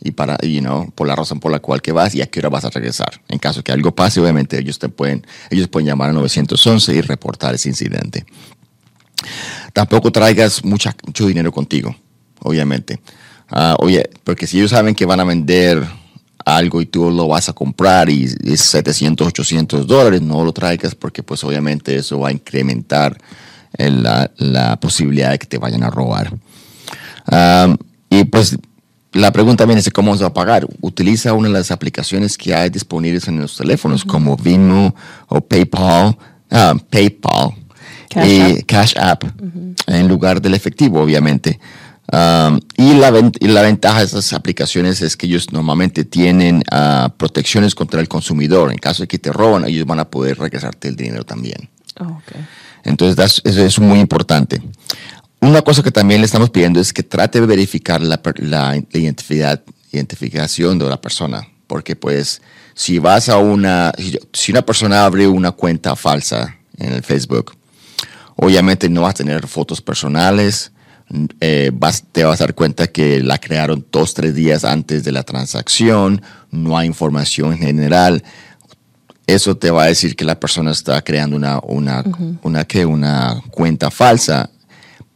y 0.05 0.11
para, 0.11 0.37
you 0.39 0.61
know, 0.61 0.91
por 0.95 1.07
la 1.07 1.15
razón 1.15 1.39
por 1.39 1.53
la 1.53 1.61
cual 1.61 1.81
que 1.81 1.93
vas 1.93 2.15
y 2.15 2.23
a 2.23 2.27
qué 2.27 2.41
hora 2.41 2.49
vas 2.49 2.65
a 2.65 2.71
regresar. 2.71 3.21
En 3.29 3.39
caso 3.39 3.63
que 3.63 3.71
algo 3.71 3.95
pase, 3.95 4.21
obviamente 4.21 4.59
ellos 4.59 4.79
te 4.79 4.89
pueden, 4.89 5.25
ellos 5.49 5.69
pueden 5.69 5.87
llamar 5.87 6.11
a 6.11 6.13
911 6.13 6.95
y 6.95 7.01
reportar 7.03 7.55
ese 7.55 7.69
incidente. 7.69 8.27
Tampoco 9.73 10.11
traigas 10.11 10.65
mucho 10.65 10.91
dinero 11.27 11.53
contigo, 11.53 11.95
obviamente. 12.41 13.01
Ah, 13.49 13.77
oye, 13.79 14.11
porque 14.25 14.47
si 14.47 14.59
ellos 14.59 14.71
saben 14.71 14.95
que 14.95 15.07
van 15.07 15.21
a 15.21 15.25
vender 15.25 15.87
algo 16.45 16.81
y 16.81 16.87
tú 16.87 17.11
lo 17.11 17.29
vas 17.29 17.49
a 17.49 17.53
comprar 17.53 18.09
y 18.11 18.25
es 18.45 18.61
700, 18.61 19.27
800 19.29 19.87
dólares, 19.87 20.23
no 20.23 20.45
lo 20.45 20.53
traigas 20.53 20.95
porque 20.95 21.23
pues 21.23 21.43
obviamente 21.45 21.97
eso 21.97 22.21
va 22.21 22.29
a 22.29 22.33
incrementar 22.33 23.17
la, 23.79 24.31
la, 24.37 24.79
posibilidad 24.79 25.31
de 25.31 25.39
que 25.39 25.47
te 25.47 25.59
vayan 25.59 25.83
a 25.83 25.91
robar. 25.91 26.33
Y 28.11 28.25
pues 28.25 28.59
la 29.13 29.31
pregunta 29.31 29.67
viene 29.67 29.81
es 29.81 29.91
cómo 29.91 30.17
se 30.17 30.23
va 30.23 30.29
a 30.29 30.35
pagar. 30.35 30.67
Utiliza 30.81 31.33
una 31.35 31.49
de 31.49 31.55
las 31.55 31.71
aplicaciones 31.71 32.39
que 32.39 32.55
hay 32.55 32.71
disponibles 32.71 33.29
en 33.29 33.41
los 33.41 33.57
teléfonos, 33.57 34.05
como 34.05 34.37
Venmo 34.37 34.95
o 35.29 35.41
PayPal, 35.41 36.17
ah, 36.51 36.75
PayPal 36.91 37.53
y 38.25 38.63
Cash 38.65 38.95
App, 38.99 39.25
en 39.87 40.09
lugar 40.09 40.41
del 40.41 40.55
efectivo, 40.55 41.01
obviamente. 41.01 41.59
Um, 42.11 42.61
y, 42.77 42.95
la, 42.95 43.11
la, 43.41 43.63
ventaja 43.63 44.01
de 44.01 44.05
esas 44.07 44.33
aplicaciones 44.33 45.01
es 45.03 45.17
que 45.17 45.27
ellos 45.27 45.53
normalmente 45.53 46.05
tienen 46.05 46.63
uh, 46.73 47.09
protecciones 47.17 47.75
contra 47.75 48.01
el 48.01 48.09
consumidor. 48.09 48.73
En 48.73 48.79
caso 48.79 49.05
de 49.05 49.09
que 49.09 49.19
te 49.19 49.33
roban, 49.33 49.65
ellos 49.65 49.87
van 49.87 50.01
a 50.01 50.11
poder 50.11 50.39
regresarte 50.39 50.89
el 50.89 50.97
dinero 50.97 51.25
también. 51.25 51.71
Oh, 52.01 52.21
Entonces, 52.85 53.41
eso 53.45 53.65
es 53.65 53.79
muy 53.79 54.01
importante. 54.01 54.61
Una 55.41 55.63
cosa 55.63 55.83
que 55.83 55.91
también 55.91 56.21
le 56.21 56.27
estamos 56.27 56.51
pidiendo 56.51 56.81
es 56.81 56.93
que 56.93 57.03
trate 57.03 57.41
de 57.41 57.47
verificar 57.47 58.01
la, 58.01 58.21
la, 58.37 58.77
identidad, 58.93 59.63
identificación 59.91 60.79
de 60.79 60.89
la 60.89 61.01
persona, 61.01 61.47
porque 61.67 61.97
pues 61.97 62.43
si 62.75 62.99
vas 62.99 63.29
a 63.29 63.39
una, 63.39 63.93
si 64.33 64.53
una 64.53 64.63
persona 64.63 65.05
abre 65.05 65.27
una 65.27 65.53
cuenta 65.53 65.97
falsa 65.97 66.57
en 66.79 66.93
el 66.93 67.03
Facebook, 67.03 67.57
obviamente 68.37 68.89
no 68.89 69.03
vas 69.03 69.11
a 69.11 69.15
tener 69.15 69.47
fotos 69.47 69.81
personales, 69.81 70.73
eh, 71.41 71.71
vas, 71.75 72.05
te 72.11 72.25
vas 72.25 72.41
a 72.41 72.45
dar 72.45 72.55
cuenta 72.55 72.87
que 72.87 73.23
la 73.23 73.39
crearon 73.39 73.87
dos, 73.91 74.15
tres 74.15 74.35
días 74.35 74.65
antes 74.65 75.05
de 75.05 75.13
la 75.13 75.23
transacción, 75.23 76.23
no 76.51 76.77
hay 76.77 76.87
información 76.87 77.57
general. 77.59 78.23
Eso 79.27 79.57
te 79.57 79.71
va 79.71 79.85
a 79.85 79.87
decir 79.87 80.17
que 80.17 80.25
la 80.25 80.39
persona 80.41 80.73
está 80.73 81.03
creando 81.03 81.37
una, 81.37 81.61
una, 81.63 82.05
una, 82.43 82.67
una 82.87 83.43
cuenta 83.51 83.91
falsa. 83.91 84.51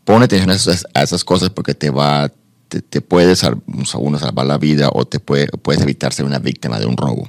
Pone 0.04 0.26
atención 0.26 0.50
a 0.50 0.54
esas, 0.54 0.86
a 0.94 1.02
esas 1.02 1.24
cosas 1.24 1.50
porque 1.50 1.74
te 1.74 1.90
va 1.90 2.30
te, 2.68 2.82
te 2.82 3.00
puede 3.00 3.34
uno 3.98 4.18
salvar 4.18 4.46
la 4.46 4.58
vida 4.58 4.88
o 4.92 5.06
te 5.06 5.20
puede, 5.20 5.48
puedes 5.48 5.82
evitar 5.82 6.12
ser 6.12 6.24
una 6.24 6.38
víctima 6.38 6.78
de 6.78 6.86
un 6.86 6.96
robo. 6.96 7.28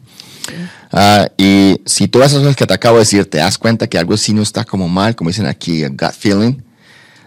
Ah, 0.91 1.27
y 1.37 1.81
si 1.85 2.07
todas 2.07 2.31
esas 2.31 2.41
cosas 2.41 2.55
que 2.55 2.65
te 2.65 2.73
acabo 2.73 2.95
de 2.95 3.01
decir 3.01 3.29
te 3.29 3.39
das 3.39 3.57
cuenta 3.57 3.87
que 3.87 3.97
algo 3.97 4.13
así 4.13 4.33
no 4.33 4.41
está 4.41 4.63
como 4.63 4.87
mal, 4.87 5.15
como 5.15 5.29
dicen 5.29 5.45
aquí, 5.45 5.85
gut 5.85 6.13
feeling, 6.17 6.61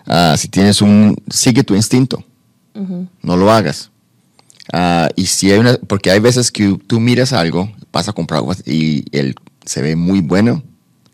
uh, 0.06 0.36
si 0.36 0.48
tienes 0.48 0.82
un, 0.82 1.16
sigue 1.30 1.64
tu 1.64 1.74
instinto, 1.74 2.24
no 3.22 3.36
lo 3.36 3.50
hagas. 3.50 3.90
Uh, 4.72 5.08
y 5.16 5.26
si 5.26 5.50
hay 5.50 5.58
una, 5.58 5.76
porque 5.86 6.10
hay 6.10 6.20
veces 6.20 6.50
que 6.50 6.78
tú 6.86 7.00
miras 7.00 7.32
algo, 7.32 7.70
vas 7.92 8.08
a 8.08 8.12
comprar 8.12 8.38
algo 8.38 8.52
y 8.64 9.04
él 9.12 9.34
se 9.64 9.82
ve 9.82 9.96
muy 9.96 10.20
bueno. 10.20 10.62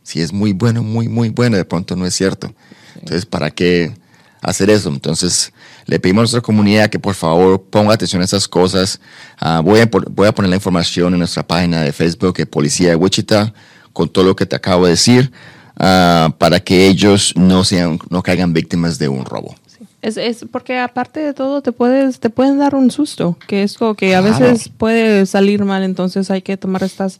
Si 0.02 0.20
es 0.20 0.32
muy 0.32 0.52
bueno, 0.52 0.82
muy, 0.82 1.08
muy 1.08 1.30
bueno, 1.30 1.56
de 1.56 1.64
pronto 1.64 1.96
no 1.96 2.06
es 2.06 2.14
cierto. 2.14 2.54
Entonces, 2.94 3.26
¿para 3.26 3.50
qué 3.50 3.92
hacer 4.40 4.70
eso? 4.70 4.88
Entonces, 4.88 5.52
le 5.86 5.98
pedimos 5.98 6.20
a 6.20 6.22
nuestra 6.22 6.40
comunidad 6.42 6.90
que 6.90 6.98
por 6.98 7.14
favor 7.14 7.62
ponga 7.62 7.94
atención 7.94 8.22
a 8.22 8.24
esas 8.24 8.46
cosas. 8.46 9.00
Ah, 9.38 9.60
voy, 9.64 9.80
a, 9.80 9.90
voy 10.10 10.28
a 10.28 10.32
poner 10.32 10.50
la 10.50 10.56
información 10.56 11.12
en 11.12 11.18
nuestra 11.18 11.46
página 11.46 11.82
de 11.82 11.92
Facebook 11.92 12.36
de 12.36 12.46
Policía 12.46 12.90
de 12.90 12.96
Wichita 12.96 13.52
con 13.92 14.08
todo 14.08 14.24
lo 14.24 14.36
que 14.36 14.46
te 14.46 14.54
acabo 14.54 14.84
de 14.84 14.90
decir 14.90 15.32
ah, 15.78 16.34
para 16.38 16.60
que 16.60 16.86
ellos 16.86 17.34
no, 17.36 17.64
sean, 17.64 17.98
no 18.10 18.22
caigan 18.22 18.52
víctimas 18.52 18.98
de 18.98 19.08
un 19.08 19.24
robo. 19.24 19.54
Es, 20.02 20.16
es, 20.16 20.44
porque 20.50 20.78
aparte 20.78 21.20
de 21.20 21.34
todo 21.34 21.62
te 21.62 21.72
puedes 21.72 22.20
te 22.20 22.30
pueden 22.30 22.58
dar 22.58 22.74
un 22.74 22.90
susto, 22.90 23.36
que 23.48 23.62
es 23.62 23.80
lo 23.80 23.94
que 23.94 24.14
a 24.14 24.20
veces 24.20 24.68
puede 24.68 25.26
salir 25.26 25.64
mal, 25.64 25.82
entonces 25.82 26.30
hay 26.30 26.42
que 26.42 26.56
tomar 26.56 26.84
estas 26.84 27.18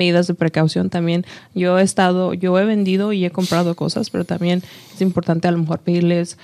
medidas 0.00 0.26
de 0.26 0.34
precaución 0.34 0.88
también. 0.88 1.26
Yo 1.54 1.78
he 1.78 1.82
estado, 1.82 2.32
yo 2.32 2.58
he 2.58 2.64
vendido 2.64 3.12
y 3.12 3.24
he 3.26 3.30
comprado 3.30 3.76
cosas, 3.76 4.08
pero 4.08 4.24
también 4.24 4.62
es 4.94 5.02
importante 5.02 5.46
a 5.46 5.50
lo 5.50 5.58
mejor 5.58 5.80
pedirles 5.80 6.38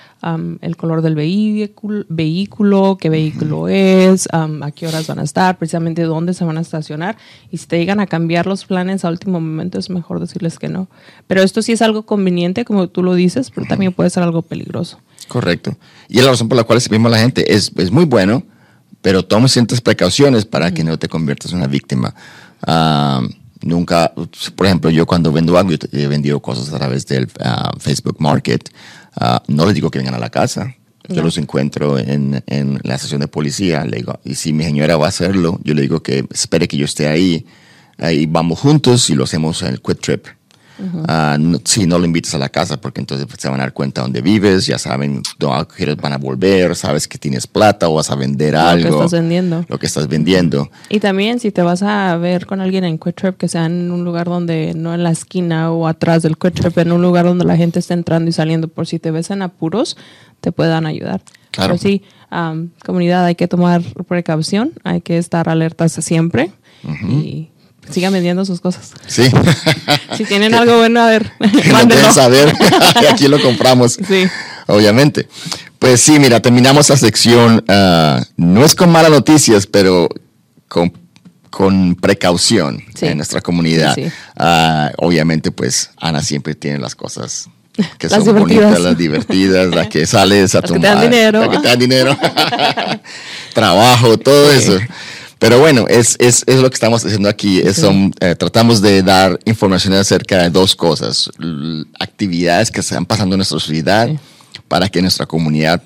el 0.60 0.76
color 0.76 1.00
del 1.00 1.14
vehículo, 1.14 2.04
vehículo 2.08 2.98
qué 3.00 3.08
vehículo 3.08 3.68
es, 3.68 4.28
a 4.30 4.70
qué 4.72 4.86
horas 4.86 5.06
van 5.06 5.20
a 5.20 5.22
estar, 5.22 5.56
precisamente 5.56 6.02
dónde 6.02 6.34
se 6.34 6.44
van 6.44 6.58
a 6.58 6.60
estacionar. 6.60 7.16
Y 7.50 7.56
si 7.56 7.66
te 7.66 7.78
llegan 7.78 8.00
a 8.00 8.06
cambiar 8.06 8.46
los 8.46 8.66
planes 8.66 9.04
a 9.04 9.08
último 9.08 9.40
momento, 9.40 9.78
es 9.78 9.88
mejor 9.88 10.20
decirles 10.20 10.58
que 10.58 10.68
no. 10.68 10.88
Pero 11.26 11.42
esto 11.42 11.62
sí 11.62 11.72
es 11.72 11.80
algo 11.80 12.04
conveniente, 12.04 12.64
como 12.66 12.88
tú 12.88 13.02
lo 13.02 13.14
dices, 13.14 13.50
pero 13.50 13.66
también 13.66 13.92
puede 13.92 14.10
ser 14.10 14.22
algo 14.22 14.42
peligroso. 14.42 15.00
Correcto. 15.28 15.76
Y 16.08 16.18
es 16.18 16.24
la 16.24 16.32
razón 16.32 16.48
por 16.48 16.56
la 16.56 16.64
cual 16.64 16.80
servimos 16.80 17.10
a 17.10 17.16
la 17.16 17.22
gente. 17.22 17.54
Es, 17.54 17.72
es 17.76 17.90
muy 17.90 18.04
bueno, 18.04 18.42
pero 19.00 19.24
toma 19.24 19.48
ciertas 19.48 19.80
precauciones 19.80 20.44
para 20.44 20.72
que 20.72 20.84
no 20.84 20.98
te 20.98 21.08
conviertas 21.08 21.52
en 21.52 21.58
una 21.58 21.66
víctima. 21.66 22.14
Nunca, 23.62 24.12
por 24.54 24.66
ejemplo, 24.66 24.90
yo 24.90 25.06
cuando 25.06 25.32
vendo 25.32 25.56
algo, 25.58 25.72
he 25.92 26.06
vendido 26.06 26.40
cosas 26.40 26.72
a 26.72 26.78
través 26.78 27.06
del 27.06 27.28
ah, 27.40 27.72
Facebook 27.78 28.16
Market, 28.18 28.70
ah, 29.16 29.42
no 29.48 29.66
les 29.66 29.74
digo 29.74 29.90
que 29.90 29.98
vengan 29.98 30.14
a 30.14 30.18
la 30.18 30.30
casa. 30.30 30.74
Yo 31.08 31.22
los 31.22 31.38
encuentro 31.38 31.98
en, 31.98 32.42
en, 32.48 32.80
la 32.82 32.96
estación 32.96 33.20
de 33.20 33.28
policía. 33.28 33.84
Le 33.84 33.98
digo, 33.98 34.18
y 34.24 34.34
si 34.34 34.52
mi 34.52 34.64
señora 34.64 34.96
va 34.96 35.06
a 35.06 35.10
hacerlo, 35.10 35.60
yo 35.62 35.72
le 35.72 35.82
digo 35.82 36.02
que 36.02 36.26
espere 36.32 36.66
que 36.66 36.76
yo 36.76 36.84
esté 36.84 37.06
ahí. 37.06 37.46
Ahí 37.98 38.26
vamos 38.26 38.58
juntos 38.58 39.08
y 39.08 39.14
lo 39.14 39.22
hacemos 39.22 39.62
en 39.62 39.68
el 39.68 39.80
Quick 39.80 40.00
Trip. 40.00 40.26
Ah, 41.08 41.38
si 41.64 41.86
no 41.86 41.98
lo 41.98 42.04
invitas 42.04 42.34
a 42.34 42.38
la 42.38 42.48
casa, 42.48 42.78
porque 42.78 43.00
entonces 43.00 43.26
se 43.38 43.48
van 43.48 43.60
a 43.60 43.64
dar 43.64 43.72
cuenta 43.72 44.02
dónde 44.02 44.20
vives, 44.20 44.66
ya 44.66 44.78
saben 44.78 45.22
dónde 45.38 45.94
van 45.94 46.12
a 46.12 46.18
volver, 46.18 46.76
sabes 46.76 47.08
que 47.08 47.18
tienes 47.18 47.46
plata 47.46 47.88
o 47.88 47.94
vas 47.94 48.10
a 48.10 48.14
vender 48.14 48.54
algo. 48.56 48.90
Lo 48.90 48.98
que 48.98 49.04
estás 49.04 49.12
vendiendo. 49.12 49.64
Lo 49.68 49.78
que 49.78 49.86
estás 49.86 50.08
vendiendo. 50.08 50.70
Y 50.88 51.00
también 51.00 51.40
si 51.40 51.50
te 51.50 51.62
vas 51.62 51.82
a 51.82 52.16
ver 52.16 52.46
con 52.46 52.60
alguien 52.60 52.84
en 52.84 52.98
Quick 52.98 53.14
Trip, 53.14 53.36
que 53.36 53.48
sea 53.48 53.66
en 53.66 53.90
un 53.90 54.04
lugar 54.04 54.26
donde, 54.26 54.74
no 54.76 54.92
en 54.94 55.02
la 55.02 55.10
esquina 55.10 55.70
o 55.72 55.86
atrás 55.86 56.22
del 56.22 56.36
Quick 56.36 56.54
Trip, 56.54 56.76
en 56.78 56.92
un 56.92 57.02
lugar 57.02 57.24
donde 57.24 57.44
la 57.44 57.56
gente 57.56 57.78
está 57.78 57.94
entrando 57.94 58.28
y 58.28 58.32
saliendo, 58.32 58.68
por 58.68 58.86
si 58.86 58.98
te 58.98 59.10
ves 59.10 59.30
en 59.30 59.42
apuros, 59.42 59.96
te 60.40 60.52
puedan 60.52 60.86
ayudar. 60.86 61.22
Claro. 61.52 61.74
Pero 61.74 61.82
sí, 61.82 62.02
comunidad, 62.84 63.24
hay 63.24 63.34
que 63.34 63.48
tomar 63.48 63.82
precaución, 64.06 64.72
hay 64.84 65.00
que 65.00 65.16
estar 65.16 65.48
alertas 65.48 65.92
siempre. 65.92 66.52
Y 67.08 67.48
sigan 67.90 68.12
vendiendo 68.12 68.44
sus 68.44 68.60
cosas. 68.60 68.92
Sí. 69.06 69.30
si 70.16 70.24
tienen 70.24 70.54
algo 70.54 70.78
bueno, 70.78 71.00
a 71.00 71.06
ver, 71.08 71.32
mándenlo. 71.72 72.12
saber, 72.12 72.54
aquí 73.10 73.28
lo 73.28 73.40
compramos. 73.40 73.98
Sí. 74.06 74.26
Obviamente. 74.66 75.28
Pues 75.78 76.00
sí, 76.00 76.18
mira, 76.18 76.40
terminamos 76.40 76.88
la 76.88 76.96
sección, 76.96 77.62
ah, 77.68 78.24
no 78.36 78.64
es 78.64 78.74
con 78.74 78.90
malas 78.90 79.10
noticias, 79.10 79.66
pero 79.66 80.08
con, 80.68 80.92
con 81.50 81.94
precaución 81.94 82.82
en 83.00 83.18
nuestra 83.18 83.40
comunidad. 83.40 83.94
Sí, 83.94 84.10
ah, 84.36 84.90
obviamente, 84.98 85.52
pues 85.52 85.90
Ana 85.98 86.22
siempre 86.22 86.54
tiene 86.54 86.78
las 86.78 86.94
cosas 86.94 87.50
que 87.98 88.08
son 88.08 88.24
bonitas, 88.24 88.80
las 88.80 88.96
divertidas, 88.96 89.74
las 89.74 89.88
que 89.88 90.06
sales 90.06 90.54
a 90.54 90.62
tomar. 90.62 90.80
Que 90.80 90.86
te 90.86 90.94
dan 90.94 91.00
dinero. 91.10 91.40
Las 91.40 91.48
que 91.50 91.58
te 91.58 91.68
dan 91.68 91.78
dinero. 91.78 92.18
Trabajo, 93.52 94.18
todo 94.18 94.50
eso. 94.50 94.78
Pero 95.46 95.60
bueno, 95.60 95.86
es, 95.86 96.16
es, 96.18 96.42
es, 96.48 96.60
lo 96.60 96.68
que 96.68 96.74
estamos 96.74 97.06
haciendo 97.06 97.28
aquí. 97.28 97.60
Eh, 97.60 98.34
tratamos 98.34 98.82
de 98.82 99.00
dar 99.04 99.38
información 99.44 99.94
acerca 99.94 100.42
de 100.42 100.50
dos 100.50 100.74
cosas. 100.74 101.30
actividades 102.00 102.72
que 102.72 102.80
están 102.80 103.06
pasando 103.06 103.36
en 103.36 103.38
nuestra 103.38 103.60
sociedad 103.60 104.10
para 104.66 104.88
que 104.88 105.00
nuestra 105.00 105.24
comunidad 105.24 105.84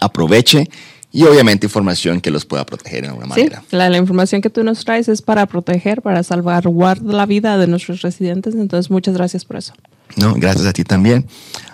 aproveche 0.00 0.70
y 1.10 1.24
obviamente 1.24 1.66
información 1.66 2.20
que 2.20 2.30
los 2.30 2.44
pueda 2.44 2.64
proteger 2.64 3.02
de 3.02 3.08
alguna 3.08 3.26
manera. 3.26 3.64
La, 3.72 3.90
la, 3.90 3.96
información 3.96 4.40
que 4.40 4.48
tú 4.48 4.62
nos 4.62 4.84
traes 4.84 5.08
es 5.08 5.22
para 5.22 5.46
proteger, 5.46 6.00
para 6.00 6.22
salvar 6.22 6.66
la 7.02 7.26
vida 7.26 7.58
de 7.58 7.66
nuestros 7.66 8.02
residentes. 8.02 8.54
Entonces, 8.54 8.92
muchas 8.92 9.14
gracias 9.14 9.44
por 9.44 9.56
eso. 9.56 9.72
No, 10.16 10.34
gracias 10.34 10.66
a 10.66 10.72
ti 10.72 10.84
también. 10.84 11.26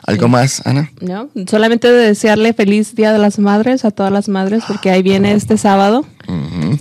¿Algo 0.06 0.28
más, 0.28 0.66
Ana? 0.66 0.90
No, 1.02 1.28
solamente 1.50 1.92
desearle 1.92 2.54
feliz 2.54 2.94
Día 2.94 3.12
de 3.12 3.18
las 3.18 3.38
Madres 3.38 3.84
a 3.84 3.90
todas 3.90 4.10
las 4.10 4.28
madres, 4.30 4.62
porque 4.66 4.90
ahí 4.90 5.02
viene 5.02 5.32
este 5.32 5.58
sábado. 5.58 6.06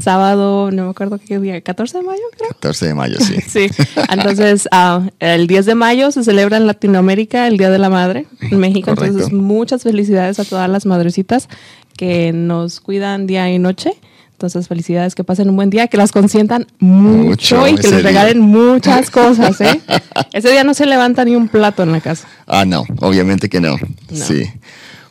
Sábado, 0.02 0.72
no 0.72 0.86
me 0.86 0.90
acuerdo 0.90 1.20
qué 1.26 1.40
día, 1.40 1.62
14 1.62 2.00
de 2.00 2.04
mayo, 2.04 2.22
creo. 2.36 2.50
14 2.50 2.88
de 2.88 2.94
mayo, 2.94 3.18
sí. 3.20 3.36
sí, 3.48 3.68
entonces 4.10 4.68
ah, 4.72 5.08
el 5.20 5.48
10 5.48 5.66
de 5.66 5.76
mayo 5.76 6.12
se 6.12 6.24
celebra 6.24 6.58
en 6.58 6.68
Latinoamérica 6.68 7.48
el 7.48 7.58
Día 7.58 7.70
de 7.70 7.78
la 7.78 7.90
Madre, 7.90 8.26
en 8.42 8.60
México. 8.60 8.90
Entonces, 8.92 9.32
muchas 9.32 9.84
felicidades 9.84 10.40
a 10.40 10.46
todas 10.46 10.70
las 10.70 10.86
madrecitas 10.86 11.48
que 11.96 12.34
nos 12.34 12.80
cuidan 12.82 13.28
día 13.28 13.50
y 13.50 13.60
noche. 13.60 13.94
Entonces, 14.34 14.68
felicidades, 14.68 15.16
que 15.16 15.24
pasen 15.24 15.50
un 15.50 15.56
buen 15.56 15.72
día, 15.72 15.88
que 15.88 15.98
las 15.98 16.12
consientan 16.12 16.68
mucho, 16.78 17.68
y 17.68 17.76
que 17.76 17.88
les 17.88 18.04
regalen 18.04 18.40
muchas 18.40 19.10
cosas, 19.10 19.60
¿eh? 19.62 19.82
ese 20.32 20.52
día 20.52 20.64
no 20.64 20.76
se 20.76 20.86
levanta 20.86 21.26
ni 21.26 21.36
un 21.36 21.48
plato 21.48 21.82
en 21.82 21.92
la 21.92 22.02
casa. 22.02 22.28
Ah, 22.46 22.64
no, 22.64 22.84
obviamente 23.00 23.50
que 23.50 23.60
no. 23.60 23.78
Sí. 24.14 24.44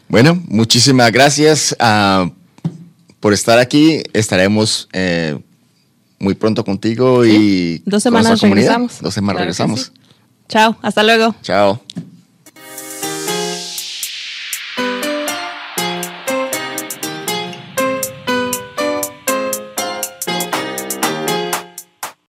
Bueno, 0.09 0.41
muchísimas 0.47 1.11
gracias 1.11 1.75
uh, 1.81 2.31
por 3.27 3.33
estar 3.33 3.59
aquí. 3.59 4.05
Estaremos 4.13 4.89
eh, 4.93 5.37
muy 6.21 6.35
pronto 6.35 6.65
contigo 6.65 7.27
y... 7.27 7.83
Dos 7.85 8.05
semanas 8.05 8.41
regresamos. 8.41 9.01
Dos 9.01 9.15
semanas 9.15 9.41
regresamos. 9.41 9.93
Chao, 10.49 10.77
hasta 10.81 11.03
luego. 11.03 11.35
Chao. 11.43 11.83